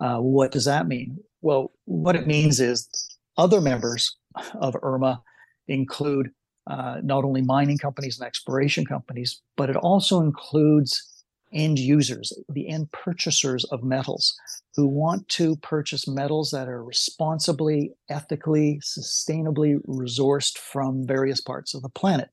Uh, 0.00 0.18
what 0.18 0.52
does 0.52 0.64
that 0.64 0.86
mean? 0.86 1.18
Well, 1.42 1.72
what 1.84 2.16
it 2.16 2.26
means 2.26 2.60
is 2.60 2.88
other 3.36 3.60
members 3.60 4.16
of 4.54 4.74
IRMA 4.82 5.20
include 5.68 6.30
uh, 6.68 7.00
not 7.02 7.24
only 7.24 7.42
mining 7.42 7.78
companies 7.78 8.18
and 8.18 8.26
exploration 8.26 8.84
companies, 8.84 9.40
but 9.56 9.70
it 9.70 9.76
also 9.76 10.20
includes 10.20 11.15
end 11.56 11.78
users, 11.78 12.32
the 12.50 12.68
end 12.68 12.92
purchasers 12.92 13.64
of 13.64 13.82
metals 13.82 14.38
who 14.74 14.86
want 14.86 15.26
to 15.30 15.56
purchase 15.56 16.06
metals 16.06 16.50
that 16.50 16.68
are 16.68 16.84
responsibly, 16.84 17.94
ethically, 18.10 18.78
sustainably 18.84 19.80
resourced 19.86 20.58
from 20.58 21.06
various 21.06 21.40
parts 21.40 21.74
of 21.74 21.80
the 21.80 21.88
planet. 21.88 22.28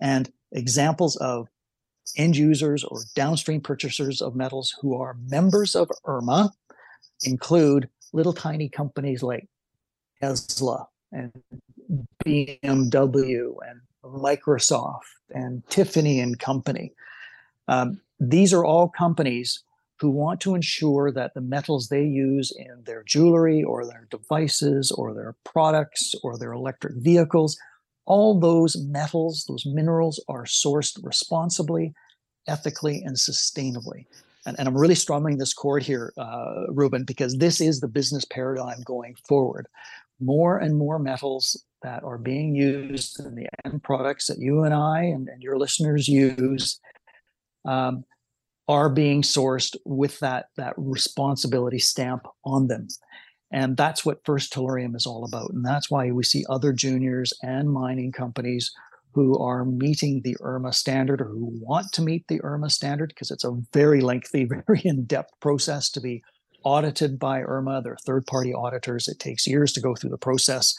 And 0.00 0.32
examples 0.52 1.16
of 1.16 1.48
end 2.16 2.36
users 2.36 2.82
or 2.82 3.00
downstream 3.14 3.60
purchasers 3.60 4.22
of 4.22 4.34
metals 4.34 4.74
who 4.80 4.94
are 4.94 5.16
members 5.28 5.74
of 5.74 5.90
IRMA 6.06 6.50
include 7.24 7.88
little 8.12 8.32
tiny 8.32 8.70
companies 8.70 9.22
like 9.22 9.46
Tesla 10.20 10.88
and 11.12 11.30
BMW 12.24 13.54
and 13.68 13.80
Microsoft 14.02 15.00
and 15.30 15.62
Tiffany 15.68 16.20
and 16.20 16.38
Company. 16.38 16.92
Um, 17.68 18.00
these 18.18 18.52
are 18.52 18.64
all 18.64 18.88
companies 18.88 19.62
who 19.98 20.10
want 20.10 20.40
to 20.42 20.54
ensure 20.54 21.10
that 21.10 21.34
the 21.34 21.40
metals 21.40 21.88
they 21.88 22.04
use 22.04 22.52
in 22.56 22.82
their 22.84 23.02
jewelry 23.02 23.62
or 23.62 23.86
their 23.86 24.06
devices 24.10 24.92
or 24.92 25.14
their 25.14 25.34
products 25.44 26.14
or 26.22 26.36
their 26.36 26.52
electric 26.52 26.94
vehicles, 26.96 27.56
all 28.04 28.38
those 28.38 28.76
metals, 28.76 29.44
those 29.48 29.64
minerals 29.64 30.22
are 30.28 30.44
sourced 30.44 30.98
responsibly, 31.02 31.94
ethically, 32.46 33.02
and 33.02 33.16
sustainably. 33.16 34.04
And, 34.44 34.58
and 34.58 34.68
I'm 34.68 34.76
really 34.76 34.94
strumming 34.94 35.38
this 35.38 35.54
chord 35.54 35.82
here, 35.82 36.12
uh, 36.18 36.66
Ruben, 36.68 37.04
because 37.04 37.38
this 37.38 37.60
is 37.60 37.80
the 37.80 37.88
business 37.88 38.24
paradigm 38.26 38.82
going 38.82 39.16
forward. 39.26 39.66
More 40.20 40.58
and 40.58 40.76
more 40.76 40.98
metals 40.98 41.62
that 41.82 42.04
are 42.04 42.18
being 42.18 42.54
used 42.54 43.18
in 43.20 43.34
the 43.34 43.48
end 43.64 43.82
products 43.82 44.26
that 44.28 44.38
you 44.38 44.62
and 44.62 44.74
I 44.74 45.02
and, 45.02 45.28
and 45.28 45.42
your 45.42 45.58
listeners 45.58 46.06
use 46.06 46.80
um, 47.66 48.04
are 48.68 48.88
being 48.88 49.22
sourced 49.22 49.76
with 49.84 50.18
that, 50.20 50.46
that 50.56 50.74
responsibility 50.76 51.78
stamp 51.78 52.26
on 52.44 52.66
them. 52.66 52.88
And 53.52 53.76
that's 53.76 54.04
what 54.04 54.24
First 54.24 54.52
Tellurium 54.52 54.96
is 54.96 55.06
all 55.06 55.24
about. 55.24 55.50
And 55.50 55.64
that's 55.64 55.90
why 55.90 56.10
we 56.10 56.24
see 56.24 56.44
other 56.48 56.72
juniors 56.72 57.32
and 57.42 57.70
mining 57.70 58.10
companies 58.10 58.72
who 59.14 59.38
are 59.38 59.64
meeting 59.64 60.20
the 60.22 60.36
IRMA 60.42 60.74
standard 60.74 61.20
or 61.20 61.28
who 61.28 61.50
want 61.60 61.92
to 61.92 62.02
meet 62.02 62.26
the 62.28 62.40
IRMA 62.42 62.68
standard 62.68 63.08
because 63.10 63.30
it's 63.30 63.44
a 63.44 63.56
very 63.72 64.00
lengthy, 64.00 64.44
very 64.66 64.82
in 64.84 65.04
depth 65.04 65.32
process 65.40 65.88
to 65.90 66.00
be 66.00 66.22
audited 66.64 67.18
by 67.18 67.40
IRMA. 67.40 67.82
They're 67.82 67.96
third 68.04 68.26
party 68.26 68.52
auditors. 68.52 69.06
It 69.06 69.20
takes 69.20 69.46
years 69.46 69.72
to 69.74 69.80
go 69.80 69.94
through 69.94 70.10
the 70.10 70.18
process. 70.18 70.74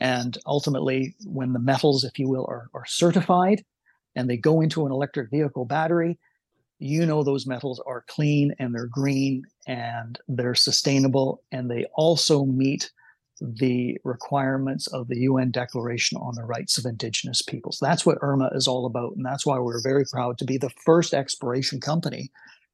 And 0.00 0.38
ultimately, 0.46 1.14
when 1.26 1.52
the 1.52 1.58
metals, 1.58 2.04
if 2.04 2.18
you 2.18 2.28
will, 2.28 2.46
are, 2.48 2.70
are 2.72 2.86
certified 2.86 3.62
and 4.14 4.28
they 4.28 4.36
go 4.36 4.60
into 4.60 4.86
an 4.86 4.92
electric 4.92 5.30
vehicle 5.30 5.64
battery, 5.64 6.18
you 6.78 7.04
know 7.04 7.22
those 7.22 7.46
metals 7.46 7.80
are 7.86 8.04
clean 8.08 8.54
and 8.58 8.74
they're 8.74 8.86
green 8.86 9.44
and 9.66 10.18
they're 10.28 10.54
sustainable 10.54 11.42
and 11.52 11.70
they 11.70 11.84
also 11.94 12.44
meet 12.44 12.90
the 13.40 13.96
requirements 14.04 14.86
of 14.88 15.08
the 15.08 15.20
UN 15.20 15.50
Declaration 15.50 16.18
on 16.18 16.34
the 16.34 16.44
Rights 16.44 16.78
of 16.78 16.84
Indigenous 16.84 17.42
Peoples. 17.42 17.78
That's 17.80 18.04
what 18.04 18.18
IRMA 18.22 18.50
is 18.54 18.68
all 18.68 18.84
about. 18.84 19.16
And 19.16 19.24
that's 19.24 19.46
why 19.46 19.58
we're 19.58 19.82
very 19.82 20.04
proud 20.04 20.36
to 20.38 20.44
be 20.44 20.58
the 20.58 20.70
first 20.84 21.14
exploration 21.14 21.80
company 21.80 22.30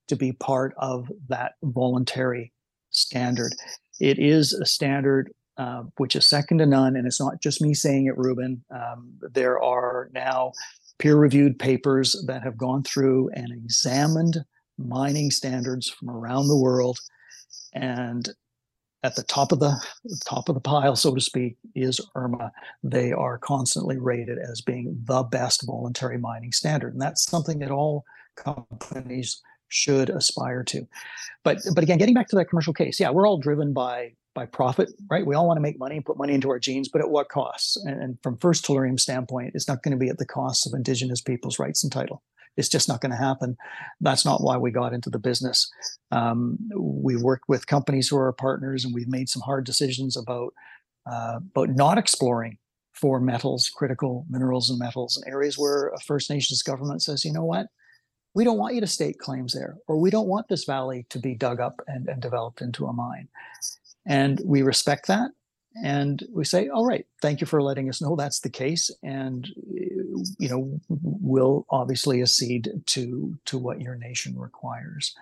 to 0.08 0.16
be 0.16 0.32
part 0.32 0.74
of 0.78 1.10
that 1.28 1.52
voluntary 1.62 2.52
standard. 2.90 3.52
It 4.00 4.18
is 4.18 4.52
a 4.52 4.66
standard 4.66 5.30
uh, 5.58 5.84
which 5.96 6.14
is 6.16 6.26
second 6.26 6.58
to 6.58 6.66
none. 6.66 6.96
And 6.96 7.06
it's 7.06 7.20
not 7.20 7.40
just 7.40 7.62
me 7.62 7.72
saying 7.72 8.06
it, 8.06 8.18
Ruben. 8.18 8.62
Um, 8.70 9.14
there 9.32 9.62
are 9.62 10.10
now 10.12 10.52
peer 10.98 11.16
reviewed 11.16 11.58
papers 11.58 12.24
that 12.26 12.42
have 12.42 12.56
gone 12.56 12.82
through 12.82 13.30
and 13.34 13.52
examined 13.52 14.44
mining 14.78 15.30
standards 15.30 15.88
from 15.88 16.10
around 16.10 16.48
the 16.48 16.56
world. 16.56 16.98
And 17.72 18.28
at 19.02 19.14
the 19.14 19.22
top 19.22 19.52
of 19.52 19.60
the 19.60 19.80
top 20.24 20.48
of 20.48 20.54
the 20.54 20.60
pile, 20.60 20.96
so 20.96 21.14
to 21.14 21.20
speak, 21.20 21.56
is 21.74 22.00
IRMA. 22.16 22.50
They 22.82 23.12
are 23.12 23.38
constantly 23.38 23.98
rated 23.98 24.38
as 24.38 24.60
being 24.60 25.00
the 25.04 25.22
best 25.22 25.64
voluntary 25.66 26.18
mining 26.18 26.52
standard, 26.52 26.92
and 26.92 27.00
that's 27.00 27.24
something 27.24 27.60
that 27.60 27.70
all 27.70 28.04
companies 28.36 29.40
should 29.68 30.10
aspire 30.10 30.64
to. 30.64 30.86
But 31.44 31.58
but 31.74 31.84
again, 31.84 31.98
getting 31.98 32.14
back 32.14 32.28
to 32.28 32.36
that 32.36 32.46
commercial 32.46 32.72
case, 32.72 32.98
yeah, 32.98 33.10
we're 33.10 33.28
all 33.28 33.38
driven 33.38 33.72
by 33.72 34.12
by 34.36 34.46
profit, 34.46 34.90
right? 35.10 35.26
We 35.26 35.34
all 35.34 35.48
want 35.48 35.56
to 35.56 35.62
make 35.62 35.80
money 35.80 35.96
and 35.96 36.04
put 36.04 36.18
money 36.18 36.34
into 36.34 36.50
our 36.50 36.60
jeans, 36.60 36.88
but 36.88 37.00
at 37.00 37.10
what 37.10 37.28
costs? 37.30 37.76
And, 37.84 38.00
and 38.00 38.18
from 38.22 38.36
First 38.36 38.64
Tellurium 38.64 39.00
standpoint, 39.00 39.52
it's 39.54 39.66
not 39.66 39.82
going 39.82 39.90
to 39.90 39.98
be 39.98 40.10
at 40.10 40.18
the 40.18 40.26
cost 40.26 40.66
of 40.66 40.74
Indigenous 40.74 41.20
people's 41.20 41.58
rights 41.58 41.82
and 41.82 41.92
title. 41.92 42.22
It's 42.56 42.68
just 42.68 42.88
not 42.88 43.00
going 43.00 43.10
to 43.10 43.16
happen. 43.16 43.56
That's 44.00 44.24
not 44.24 44.42
why 44.42 44.56
we 44.56 44.70
got 44.70 44.92
into 44.92 45.10
the 45.10 45.18
business. 45.18 45.68
Um, 46.12 46.58
we 46.76 47.16
worked 47.16 47.48
with 47.48 47.66
companies 47.66 48.08
who 48.08 48.16
are 48.16 48.26
our 48.26 48.32
partners, 48.32 48.84
and 48.84 48.94
we've 48.94 49.08
made 49.08 49.28
some 49.28 49.42
hard 49.42 49.64
decisions 49.64 50.16
about 50.16 50.54
uh, 51.10 51.40
about 51.54 51.70
not 51.70 51.98
exploring 51.98 52.58
for 52.92 53.20
metals, 53.20 53.70
critical 53.74 54.26
minerals 54.28 54.70
and 54.70 54.78
metals 54.78 55.22
in 55.22 55.30
areas 55.30 55.56
where 55.58 55.88
a 55.88 56.00
First 56.00 56.30
Nations 56.30 56.62
government 56.62 57.02
says, 57.02 57.24
you 57.24 57.32
know 57.32 57.44
what, 57.44 57.66
we 58.34 58.44
don't 58.44 58.58
want 58.58 58.74
you 58.74 58.80
to 58.80 58.86
stake 58.86 59.18
claims 59.18 59.52
there, 59.52 59.76
or 59.86 59.98
we 59.98 60.10
don't 60.10 60.28
want 60.28 60.48
this 60.48 60.64
valley 60.64 61.06
to 61.10 61.18
be 61.18 61.34
dug 61.34 61.60
up 61.60 61.80
and, 61.86 62.08
and 62.08 62.20
developed 62.20 62.60
into 62.60 62.86
a 62.86 62.92
mine. 62.92 63.28
And 64.06 64.40
we 64.44 64.62
respect 64.62 65.06
that. 65.08 65.30
And 65.84 66.22
we 66.32 66.44
say, 66.44 66.68
all 66.68 66.86
right, 66.86 67.04
thank 67.20 67.40
you 67.40 67.46
for 67.46 67.62
letting 67.62 67.88
us 67.90 68.00
know 68.00 68.16
that's 68.16 68.40
the 68.40 68.48
case. 68.48 68.90
And 69.02 69.46
you 70.38 70.48
know, 70.48 70.80
we'll 70.88 71.66
obviously 71.70 72.22
accede 72.22 72.70
to 72.86 73.38
to 73.46 73.58
what 73.58 73.80
your 73.80 73.96
nation 73.96 74.38
requires. 74.38 75.14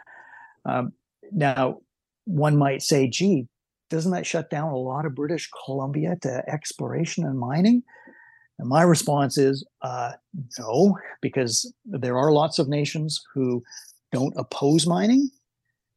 Um, 0.65 0.93
now, 1.33 1.81
one 2.25 2.57
might 2.57 2.83
say, 2.83 3.09
"Gee, 3.09 3.49
doesn't 3.91 4.13
that 4.13 4.27
shut 4.27 4.51
down 4.51 4.73
a 4.73 4.77
lot 4.77 5.07
of 5.07 5.15
British 5.15 5.51
Columbia 5.65 6.17
to 6.23 6.49
exploration 6.49 7.25
and 7.25 7.39
mining?" 7.39 7.83
And 8.59 8.69
my 8.69 8.83
response 8.83 9.37
is 9.37 9.67
uh, 9.83 10.13
no, 10.59 10.97
because 11.21 11.73
there 11.85 12.17
are 12.17 12.33
lots 12.33 12.59
of 12.59 12.69
nations 12.69 13.23
who 13.35 13.63
don't 14.13 14.35
oppose 14.37 14.87
mining. 14.87 15.31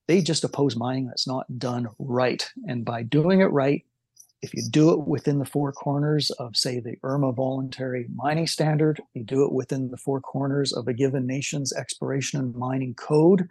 They 0.07 0.21
just 0.21 0.43
oppose 0.43 0.75
mining 0.75 1.07
that's 1.07 1.27
not 1.27 1.59
done 1.59 1.87
right. 1.99 2.47
And 2.67 2.85
by 2.85 3.03
doing 3.03 3.41
it 3.41 3.51
right, 3.51 3.83
if 4.41 4.53
you 4.53 4.63
do 4.69 4.91
it 4.91 5.07
within 5.07 5.39
the 5.39 5.45
four 5.45 5.71
corners 5.71 6.29
of, 6.31 6.55
say, 6.55 6.79
the 6.79 6.95
IRMA 7.03 7.33
voluntary 7.33 8.07
mining 8.15 8.47
standard, 8.47 9.01
you 9.13 9.23
do 9.23 9.43
it 9.43 9.51
within 9.51 9.89
the 9.89 9.97
four 9.97 10.21
corners 10.21 10.71
of 10.71 10.87
a 10.87 10.93
given 10.93 11.25
nation's 11.25 11.73
exploration 11.73 12.39
and 12.39 12.55
mining 12.55 12.93
code, 12.93 13.47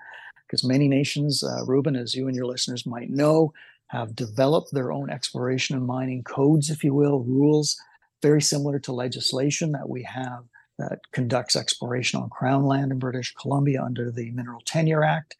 because 0.46 0.64
many 0.64 0.86
nations, 0.86 1.42
uh, 1.42 1.64
Ruben, 1.66 1.96
as 1.96 2.14
you 2.14 2.28
and 2.28 2.36
your 2.36 2.46
listeners 2.46 2.86
might 2.86 3.10
know, 3.10 3.52
have 3.88 4.14
developed 4.14 4.72
their 4.72 4.92
own 4.92 5.10
exploration 5.10 5.76
and 5.76 5.86
mining 5.86 6.22
codes, 6.22 6.70
if 6.70 6.84
you 6.84 6.94
will, 6.94 7.20
rules 7.20 7.76
very 8.22 8.42
similar 8.42 8.78
to 8.78 8.92
legislation 8.92 9.72
that 9.72 9.88
we 9.88 10.02
have 10.02 10.44
that 10.78 11.00
conducts 11.12 11.56
exploration 11.56 12.20
on 12.20 12.28
Crown 12.30 12.64
land 12.64 12.92
in 12.92 12.98
British 12.98 13.34
Columbia 13.34 13.82
under 13.82 14.10
the 14.10 14.30
Mineral 14.32 14.60
Tenure 14.64 15.04
Act, 15.04 15.36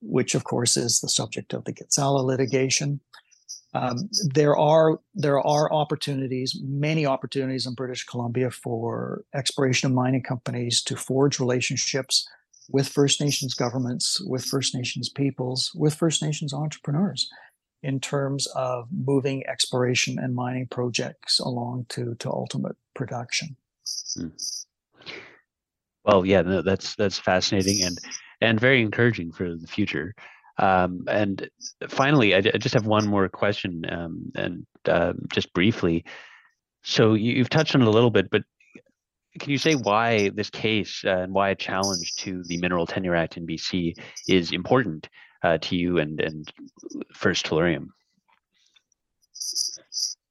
which 0.00 0.34
of 0.34 0.44
course 0.44 0.76
is 0.76 1.00
the 1.00 1.08
subject 1.08 1.52
of 1.52 1.64
the 1.64 1.72
Gitxaala 1.72 2.24
litigation. 2.24 3.00
Um, 3.74 4.08
there 4.34 4.56
are 4.56 5.00
there 5.14 5.40
are 5.40 5.72
opportunities, 5.72 6.56
many 6.62 7.04
opportunities 7.04 7.66
in 7.66 7.74
British 7.74 8.04
Columbia 8.04 8.50
for 8.50 9.24
exploration 9.34 9.88
and 9.88 9.94
mining 9.94 10.22
companies 10.22 10.82
to 10.84 10.96
forge 10.96 11.38
relationships 11.38 12.26
with 12.70 12.88
First 12.88 13.20
Nations 13.20 13.54
governments, 13.54 14.20
with 14.20 14.44
First 14.44 14.74
Nations 14.74 15.08
peoples, 15.08 15.72
with 15.74 15.94
First 15.94 16.22
Nations 16.22 16.54
entrepreneurs 16.54 17.28
in 17.82 18.00
terms 18.00 18.46
of 18.48 18.88
moving 18.90 19.46
exploration 19.46 20.18
and 20.18 20.34
mining 20.34 20.66
projects 20.66 21.38
along 21.38 21.86
to, 21.90 22.14
to 22.16 22.30
ultimate 22.30 22.76
production. 22.94 23.56
Hmm. 24.16 24.28
Well, 26.06 26.24
yeah, 26.24 26.42
no, 26.42 26.62
that's 26.62 26.94
that's 26.94 27.18
fascinating 27.18 27.84
and 27.84 27.98
and 28.40 28.60
very 28.60 28.80
encouraging 28.80 29.32
for 29.32 29.56
the 29.56 29.66
future. 29.66 30.14
Um, 30.58 31.04
and 31.08 31.50
finally, 31.88 32.34
I, 32.34 32.38
I, 32.38 32.58
just 32.58 32.74
have 32.74 32.86
one 32.86 33.06
more 33.06 33.28
question, 33.28 33.84
um, 33.90 34.32
and 34.34 34.66
uh, 34.86 35.12
just 35.28 35.52
briefly. 35.52 36.04
So 36.82 37.14
you, 37.14 37.38
have 37.38 37.50
touched 37.50 37.74
on 37.74 37.82
it 37.82 37.88
a 37.88 37.90
little 37.90 38.10
bit, 38.10 38.30
but 38.30 38.42
can 39.38 39.50
you 39.50 39.58
say 39.58 39.74
why 39.74 40.30
this 40.30 40.48
case 40.48 41.04
uh, 41.04 41.18
and 41.18 41.34
why 41.34 41.50
a 41.50 41.54
challenge 41.54 42.14
to 42.18 42.42
the 42.44 42.56
Mineral 42.58 42.86
Tenure 42.86 43.16
Act 43.16 43.36
in 43.36 43.46
BC 43.46 43.98
is 44.28 44.52
important 44.52 45.08
uh, 45.42 45.58
to 45.58 45.76
you 45.76 45.98
and 45.98 46.20
and 46.20 46.50
First 47.12 47.46
Tellurium? 47.46 47.88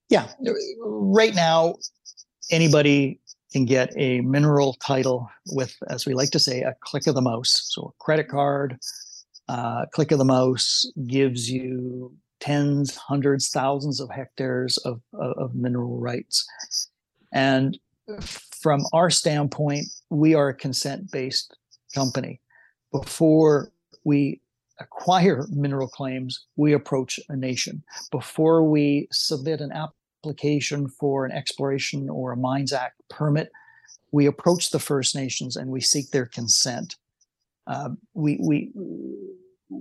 Yeah, 0.09 0.27
right 0.79 1.35
now, 1.35 1.75
anybody 2.49 3.19
can 3.55 3.63
get 3.63 3.93
a 3.95 4.19
mineral 4.19 4.73
title 4.85 5.29
with, 5.53 5.77
as 5.89 6.05
we 6.05 6.13
like 6.13 6.29
to 6.29 6.39
say, 6.39 6.59
a 6.59 6.75
click 6.81 7.07
of 7.07 7.15
the 7.15 7.21
mouse. 7.21 7.69
So 7.69 7.83
a 7.83 8.03
credit 8.03 8.27
card, 8.27 8.77
uh, 9.47 9.85
click 9.93 10.11
of 10.11 10.17
the 10.17 10.25
mouse 10.25 10.85
gives 11.07 11.49
you 11.49 12.13
tens, 12.41 12.97
hundreds, 12.97 13.51
thousands 13.51 14.01
of 14.01 14.09
hectares 14.09 14.75
of, 14.79 14.99
of, 15.13 15.37
of 15.37 15.55
mineral 15.55 15.97
rights. 15.97 16.45
And 17.31 17.79
from 18.19 18.81
our 18.91 19.09
standpoint, 19.09 19.85
we 20.09 20.35
are 20.35 20.49
a 20.49 20.53
consent 20.53 21.09
based 21.13 21.55
company. 21.93 22.41
Before 22.91 23.71
we 24.03 24.41
acquire 24.81 25.47
mineral 25.49 25.87
claims, 25.87 26.43
we 26.57 26.73
approach 26.73 27.21
a 27.29 27.37
nation. 27.37 27.83
Before 28.11 28.65
we 28.69 29.07
submit 29.13 29.61
an 29.61 29.71
application 30.25 30.87
for 30.87 31.25
an 31.25 31.31
exploration 31.31 32.09
or 32.09 32.31
a 32.31 32.37
Mines 32.37 32.73
Act 32.73 33.01
permit, 33.09 33.51
we 34.11 34.25
approach 34.25 34.71
the 34.71 34.79
First 34.79 35.15
Nations 35.15 35.55
and 35.55 35.69
we 35.69 35.81
seek 35.81 36.09
their 36.09 36.25
consent. 36.25 36.95
Uh, 37.67 37.89
we 38.13 38.37
we 38.41 38.71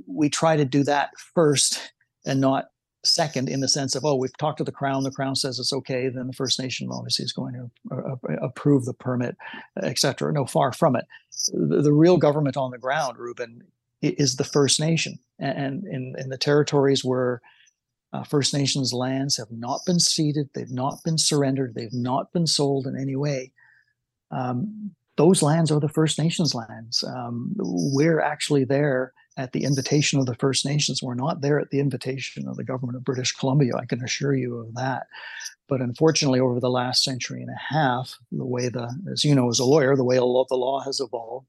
we 0.07 0.29
try 0.29 0.57
to 0.57 0.65
do 0.65 0.83
that 0.85 1.11
first 1.35 1.93
and 2.27 2.41
not 2.41 2.67
second 3.05 3.51
in 3.51 3.61
the 3.61 3.69
sense 3.69 3.95
of 3.95 4.03
oh 4.07 4.15
we've 4.15 4.37
talked 4.39 4.57
to 4.57 4.65
the 4.65 4.73
crown 4.73 5.03
the 5.03 5.11
crown 5.11 5.37
says 5.37 5.59
it's 5.59 5.75
okay 5.75 6.09
then 6.09 6.27
the 6.27 6.33
first 6.33 6.59
nation 6.59 6.89
obviously 6.91 7.23
is 7.23 7.35
going 7.35 7.53
to 7.53 7.71
uh, 7.95 8.15
uh 8.15 8.37
approve 8.41 8.87
the 8.87 8.95
permit 8.95 9.37
etc 9.83 10.33
no 10.33 10.47
far 10.47 10.73
from 10.73 10.97
it 10.97 11.05
the, 11.53 11.83
the, 11.83 11.93
real 11.93 12.17
government 12.17 12.57
on 12.57 12.71
the 12.71 12.79
ground 12.79 13.19
ruben 13.19 13.63
is 14.05 14.37
the 14.37 14.45
First 14.45 14.81
Nation. 14.81 15.19
And 15.39 15.85
in, 15.85 16.15
in 16.19 16.29
the 16.29 16.39
territories 16.39 17.05
where 17.05 17.41
uh, 18.15 18.23
First 18.23 18.55
Nations 18.55 18.93
lands 18.93 19.37
have 19.37 19.51
not 19.51 19.81
been 19.85 19.99
ceded, 19.99 20.49
they've 20.55 20.71
not 20.71 21.03
been 21.05 21.19
surrendered, 21.19 21.75
they've 21.75 21.93
not 21.93 22.33
been 22.33 22.47
sold 22.47 22.87
in 22.87 22.97
any 22.97 23.17
way. 23.17 23.51
Um, 24.31 24.95
those 25.17 25.43
lands 25.43 25.73
are 25.73 25.81
the 25.81 25.89
First 25.89 26.19
Nations 26.19 26.55
lands. 26.55 27.03
Um, 27.03 27.53
we're 27.57 28.21
actually 28.21 28.65
there 28.65 29.13
at 29.37 29.53
the 29.53 29.65
invitation 29.65 30.21
of 30.21 30.27
the 30.27 30.37
First 30.37 30.65
Nations. 30.65 31.03
We're 31.03 31.15
not 31.15 31.41
there 31.41 31.59
at 31.59 31.71
the 31.71 31.81
invitation 31.81 32.47
of 32.47 32.57
the 32.57 32.63
government 32.63 32.97
of 32.97 33.05
British 33.05 33.33
Columbia. 33.33 33.73
I 33.77 33.85
can 33.85 34.03
assure 34.03 34.35
you 34.35 34.59
of 34.59 34.75
that. 34.75 35.09
But 35.69 35.81
unfortunately, 35.81 36.39
over 36.39 36.61
the 36.61 36.71
last 36.71 37.03
century 37.03 37.43
and 37.43 37.51
a 37.51 37.75
half, 37.75 38.17
the 38.31 38.45
way 38.45 38.69
the, 38.69 38.95
as 39.11 39.25
you 39.25 39.35
know, 39.35 39.49
as 39.49 39.59
a 39.59 39.65
lawyer, 39.65 39.97
the 39.97 40.05
way 40.05 40.17
the 40.17 40.25
law 40.25 40.81
has 40.81 41.01
evolved, 41.01 41.49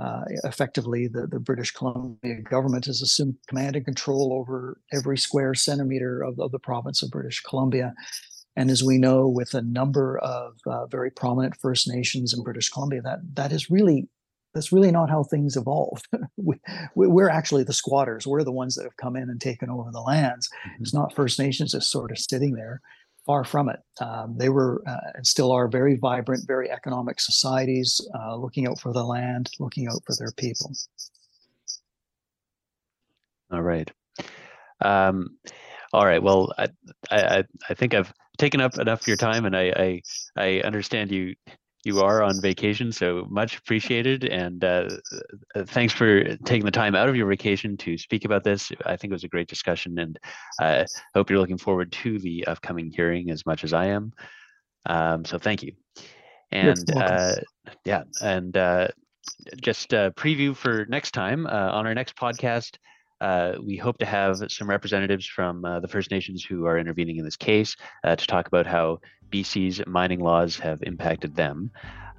uh, 0.00 0.22
effectively 0.44 1.08
the, 1.08 1.26
the 1.26 1.40
British 1.40 1.72
Columbia 1.72 2.40
government 2.42 2.86
has 2.86 3.02
assumed 3.02 3.36
command 3.48 3.76
and 3.76 3.84
control 3.84 4.32
over 4.32 4.80
every 4.92 5.18
square 5.18 5.54
centimeter 5.54 6.22
of, 6.22 6.38
of 6.38 6.52
the 6.52 6.58
province 6.58 7.02
of 7.02 7.10
British 7.10 7.40
Columbia. 7.40 7.92
And 8.56 8.70
as 8.70 8.82
we 8.82 8.98
know, 8.98 9.28
with 9.28 9.54
a 9.54 9.62
number 9.62 10.18
of 10.18 10.54
uh, 10.66 10.86
very 10.86 11.10
prominent 11.10 11.56
First 11.56 11.88
Nations 11.88 12.32
in 12.32 12.42
British 12.42 12.70
Columbia, 12.70 13.02
that 13.02 13.18
that 13.34 13.52
is 13.52 13.70
really 13.70 14.08
that's 14.54 14.72
really 14.72 14.90
not 14.90 15.10
how 15.10 15.22
things 15.22 15.56
evolve. 15.56 16.02
we, 16.36 16.56
we're 16.96 17.28
actually 17.28 17.62
the 17.62 17.72
squatters. 17.72 18.26
We're 18.26 18.42
the 18.42 18.50
ones 18.50 18.74
that 18.74 18.82
have 18.84 18.96
come 18.96 19.14
in 19.16 19.30
and 19.30 19.40
taken 19.40 19.70
over 19.70 19.90
the 19.92 20.00
lands. 20.00 20.48
Mm-hmm. 20.48 20.82
It's 20.82 20.94
not 20.94 21.14
First 21.14 21.38
Nations 21.38 21.72
just 21.72 21.90
sort 21.90 22.10
of 22.10 22.18
sitting 22.18 22.54
there. 22.54 22.80
Far 23.26 23.44
from 23.44 23.68
it. 23.68 23.80
Um, 24.00 24.36
they 24.36 24.48
were 24.48 24.82
uh, 24.86 25.12
and 25.14 25.26
still 25.26 25.52
are 25.52 25.68
very 25.68 25.96
vibrant, 25.96 26.46
very 26.46 26.70
economic 26.70 27.20
societies, 27.20 28.00
uh, 28.18 28.34
looking 28.34 28.66
out 28.66 28.80
for 28.80 28.92
the 28.92 29.04
land, 29.04 29.50
looking 29.60 29.86
out 29.88 30.02
for 30.06 30.16
their 30.18 30.32
people. 30.36 30.72
All 33.52 33.62
right. 33.62 33.90
Um, 34.80 35.36
all 35.92 36.06
right. 36.06 36.22
Well, 36.22 36.52
I, 36.56 36.68
I 37.10 37.44
I 37.68 37.74
think 37.74 37.94
I've 37.94 38.12
taken 38.38 38.60
up 38.60 38.78
enough 38.78 39.02
of 39.02 39.06
your 39.06 39.16
time, 39.16 39.44
and 39.44 39.56
I 39.56 39.72
I, 39.76 40.02
I 40.36 40.60
understand 40.60 41.10
you 41.10 41.34
you 41.84 42.00
are 42.00 42.22
on 42.22 42.40
vacation, 42.40 42.92
so 42.92 43.26
much 43.30 43.56
appreciated. 43.56 44.24
And 44.24 44.62
uh, 44.62 44.98
uh, 45.54 45.64
thanks 45.64 45.94
for 45.94 46.36
taking 46.44 46.64
the 46.64 46.70
time 46.70 46.94
out 46.94 47.08
of 47.08 47.16
your 47.16 47.26
vacation 47.26 47.76
to 47.78 47.96
speak 47.96 48.24
about 48.24 48.44
this. 48.44 48.70
I 48.84 48.96
think 48.96 49.10
it 49.10 49.14
was 49.14 49.24
a 49.24 49.28
great 49.28 49.48
discussion, 49.48 49.98
and 49.98 50.18
I 50.60 50.80
uh, 50.80 50.86
hope 51.14 51.30
you're 51.30 51.38
looking 51.38 51.58
forward 51.58 51.92
to 51.92 52.18
the 52.18 52.46
upcoming 52.46 52.90
hearing 52.90 53.30
as 53.30 53.46
much 53.46 53.64
as 53.64 53.72
I 53.72 53.86
am. 53.86 54.12
Um, 54.86 55.24
so 55.24 55.38
thank 55.38 55.62
you. 55.62 55.72
And 56.52 56.90
uh, 56.96 57.36
yeah, 57.84 58.02
and 58.20 58.56
uh, 58.56 58.88
just 59.62 59.92
a 59.92 60.12
preview 60.16 60.54
for 60.54 60.86
next 60.86 61.12
time 61.12 61.46
uh, 61.46 61.70
on 61.72 61.86
our 61.86 61.94
next 61.94 62.16
podcast. 62.16 62.76
Uh, 63.20 63.52
we 63.62 63.76
hope 63.76 63.98
to 63.98 64.06
have 64.06 64.50
some 64.50 64.68
representatives 64.68 65.26
from 65.26 65.62
uh, 65.64 65.78
the 65.80 65.88
First 65.88 66.10
Nations 66.10 66.42
who 66.42 66.64
are 66.64 66.78
intervening 66.78 67.18
in 67.18 67.24
this 67.24 67.36
case 67.36 67.76
uh, 68.02 68.16
to 68.16 68.26
talk 68.26 68.46
about 68.46 68.66
how 68.66 68.98
BC's 69.30 69.82
mining 69.86 70.20
laws 70.20 70.56
have 70.58 70.82
impacted 70.82 71.34
them. 71.36 71.70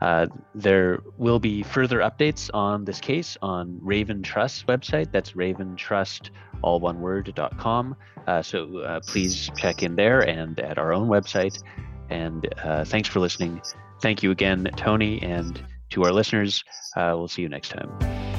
Uh, 0.01 0.25
there 0.55 0.99
will 1.17 1.39
be 1.39 1.61
further 1.61 1.99
updates 1.99 2.49
on 2.53 2.85
this 2.85 2.99
case 2.99 3.37
on 3.41 3.79
Raven 3.81 4.23
Trust's 4.23 4.63
website. 4.63 5.11
That's 5.11 5.33
raventrust, 5.33 6.31
all 6.63 6.79
one 6.79 7.01
word.com. 7.01 7.95
Uh, 8.25 8.41
so 8.41 8.79
uh, 8.79 8.99
please 9.05 9.51
check 9.57 9.83
in 9.83 9.95
there 9.95 10.21
and 10.21 10.59
at 10.59 10.79
our 10.79 10.91
own 10.91 11.07
website. 11.07 11.61
And 12.09 12.47
thanks 12.85 13.07
for 13.07 13.19
listening. 13.19 13.61
Thank 14.01 14.23
you 14.23 14.31
again, 14.31 14.69
Tony, 14.75 15.21
and 15.21 15.63
to 15.91 16.03
our 16.03 16.11
listeners. 16.11 16.63
we'll 16.95 17.27
see 17.27 17.43
you 17.43 17.49
next 17.49 17.69
time. 17.69 18.30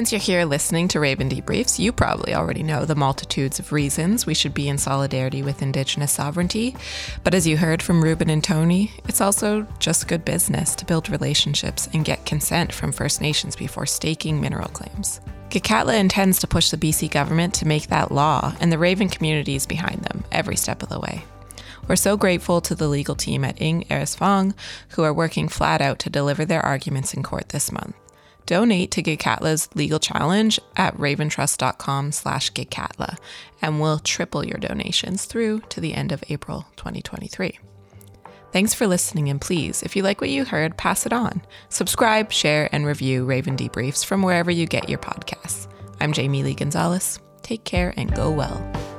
Since 0.00 0.12
you're 0.12 0.18
here 0.18 0.46
listening 0.46 0.88
to 0.88 0.98
Raven 0.98 1.28
Debriefs, 1.28 1.78
you 1.78 1.92
probably 1.92 2.34
already 2.34 2.62
know 2.62 2.86
the 2.86 2.94
multitudes 2.94 3.58
of 3.58 3.70
reasons 3.70 4.24
we 4.24 4.32
should 4.32 4.54
be 4.54 4.66
in 4.66 4.78
solidarity 4.78 5.42
with 5.42 5.60
Indigenous 5.60 6.10
sovereignty. 6.10 6.74
But 7.22 7.34
as 7.34 7.46
you 7.46 7.58
heard 7.58 7.82
from 7.82 8.02
Ruben 8.02 8.30
and 8.30 8.42
Tony, 8.42 8.92
it's 9.06 9.20
also 9.20 9.66
just 9.78 10.08
good 10.08 10.24
business 10.24 10.74
to 10.76 10.86
build 10.86 11.10
relationships 11.10 11.86
and 11.92 12.02
get 12.02 12.24
consent 12.24 12.72
from 12.72 12.92
First 12.92 13.20
Nations 13.20 13.54
before 13.54 13.84
staking 13.84 14.40
mineral 14.40 14.70
claims. 14.70 15.20
Gitxaala 15.50 16.00
intends 16.00 16.38
to 16.38 16.46
push 16.46 16.70
the 16.70 16.78
BC 16.78 17.10
government 17.10 17.52
to 17.56 17.68
make 17.68 17.88
that 17.88 18.10
law, 18.10 18.54
and 18.58 18.72
the 18.72 18.78
Raven 18.78 19.10
community 19.10 19.54
is 19.54 19.66
behind 19.66 20.00
them 20.04 20.24
every 20.32 20.56
step 20.56 20.82
of 20.82 20.88
the 20.88 20.98
way. 20.98 21.24
We're 21.88 21.96
so 21.96 22.16
grateful 22.16 22.62
to 22.62 22.74
the 22.74 22.88
legal 22.88 23.16
team 23.16 23.44
at 23.44 23.60
Ng 23.60 23.84
Ariss 23.90 24.16
Fong 24.16 24.54
who 24.92 25.02
are 25.02 25.12
working 25.12 25.48
flat 25.48 25.82
out 25.82 25.98
to 25.98 26.08
deliver 26.08 26.46
their 26.46 26.64
arguments 26.64 27.12
in 27.12 27.22
court 27.22 27.50
this 27.50 27.70
month. 27.70 27.94
Donate 28.46 28.90
to 28.92 29.02
Gitxaala's 29.02 29.68
legal 29.74 29.98
challenge 29.98 30.58
at 30.76 30.96
raventrust.com 30.96 32.12
slash 32.12 32.52
Gitxaala, 32.52 33.16
and 33.62 33.80
we'll 33.80 33.98
triple 33.98 34.44
your 34.44 34.58
donations 34.58 35.24
through 35.24 35.60
to 35.68 35.80
the 35.80 35.94
end 35.94 36.12
of 36.12 36.24
April 36.28 36.66
2023. 36.76 37.58
Thanks 38.52 38.74
for 38.74 38.86
listening, 38.86 39.28
and 39.28 39.40
please, 39.40 39.82
if 39.82 39.94
you 39.94 40.02
like 40.02 40.20
what 40.20 40.30
you 40.30 40.44
heard, 40.44 40.76
pass 40.76 41.06
it 41.06 41.12
on. 41.12 41.42
Subscribe, 41.68 42.32
share, 42.32 42.68
and 42.72 42.84
review 42.84 43.24
Raven 43.24 43.56
Debriefs 43.56 44.04
from 44.04 44.22
wherever 44.22 44.50
you 44.50 44.66
get 44.66 44.88
your 44.88 44.98
podcasts. 44.98 45.68
I'm 46.00 46.12
Jamie 46.12 46.42
Lee 46.42 46.54
Gonzalez. 46.54 47.20
Take 47.42 47.64
care 47.64 47.94
and 47.96 48.12
go 48.14 48.30
well. 48.30 48.89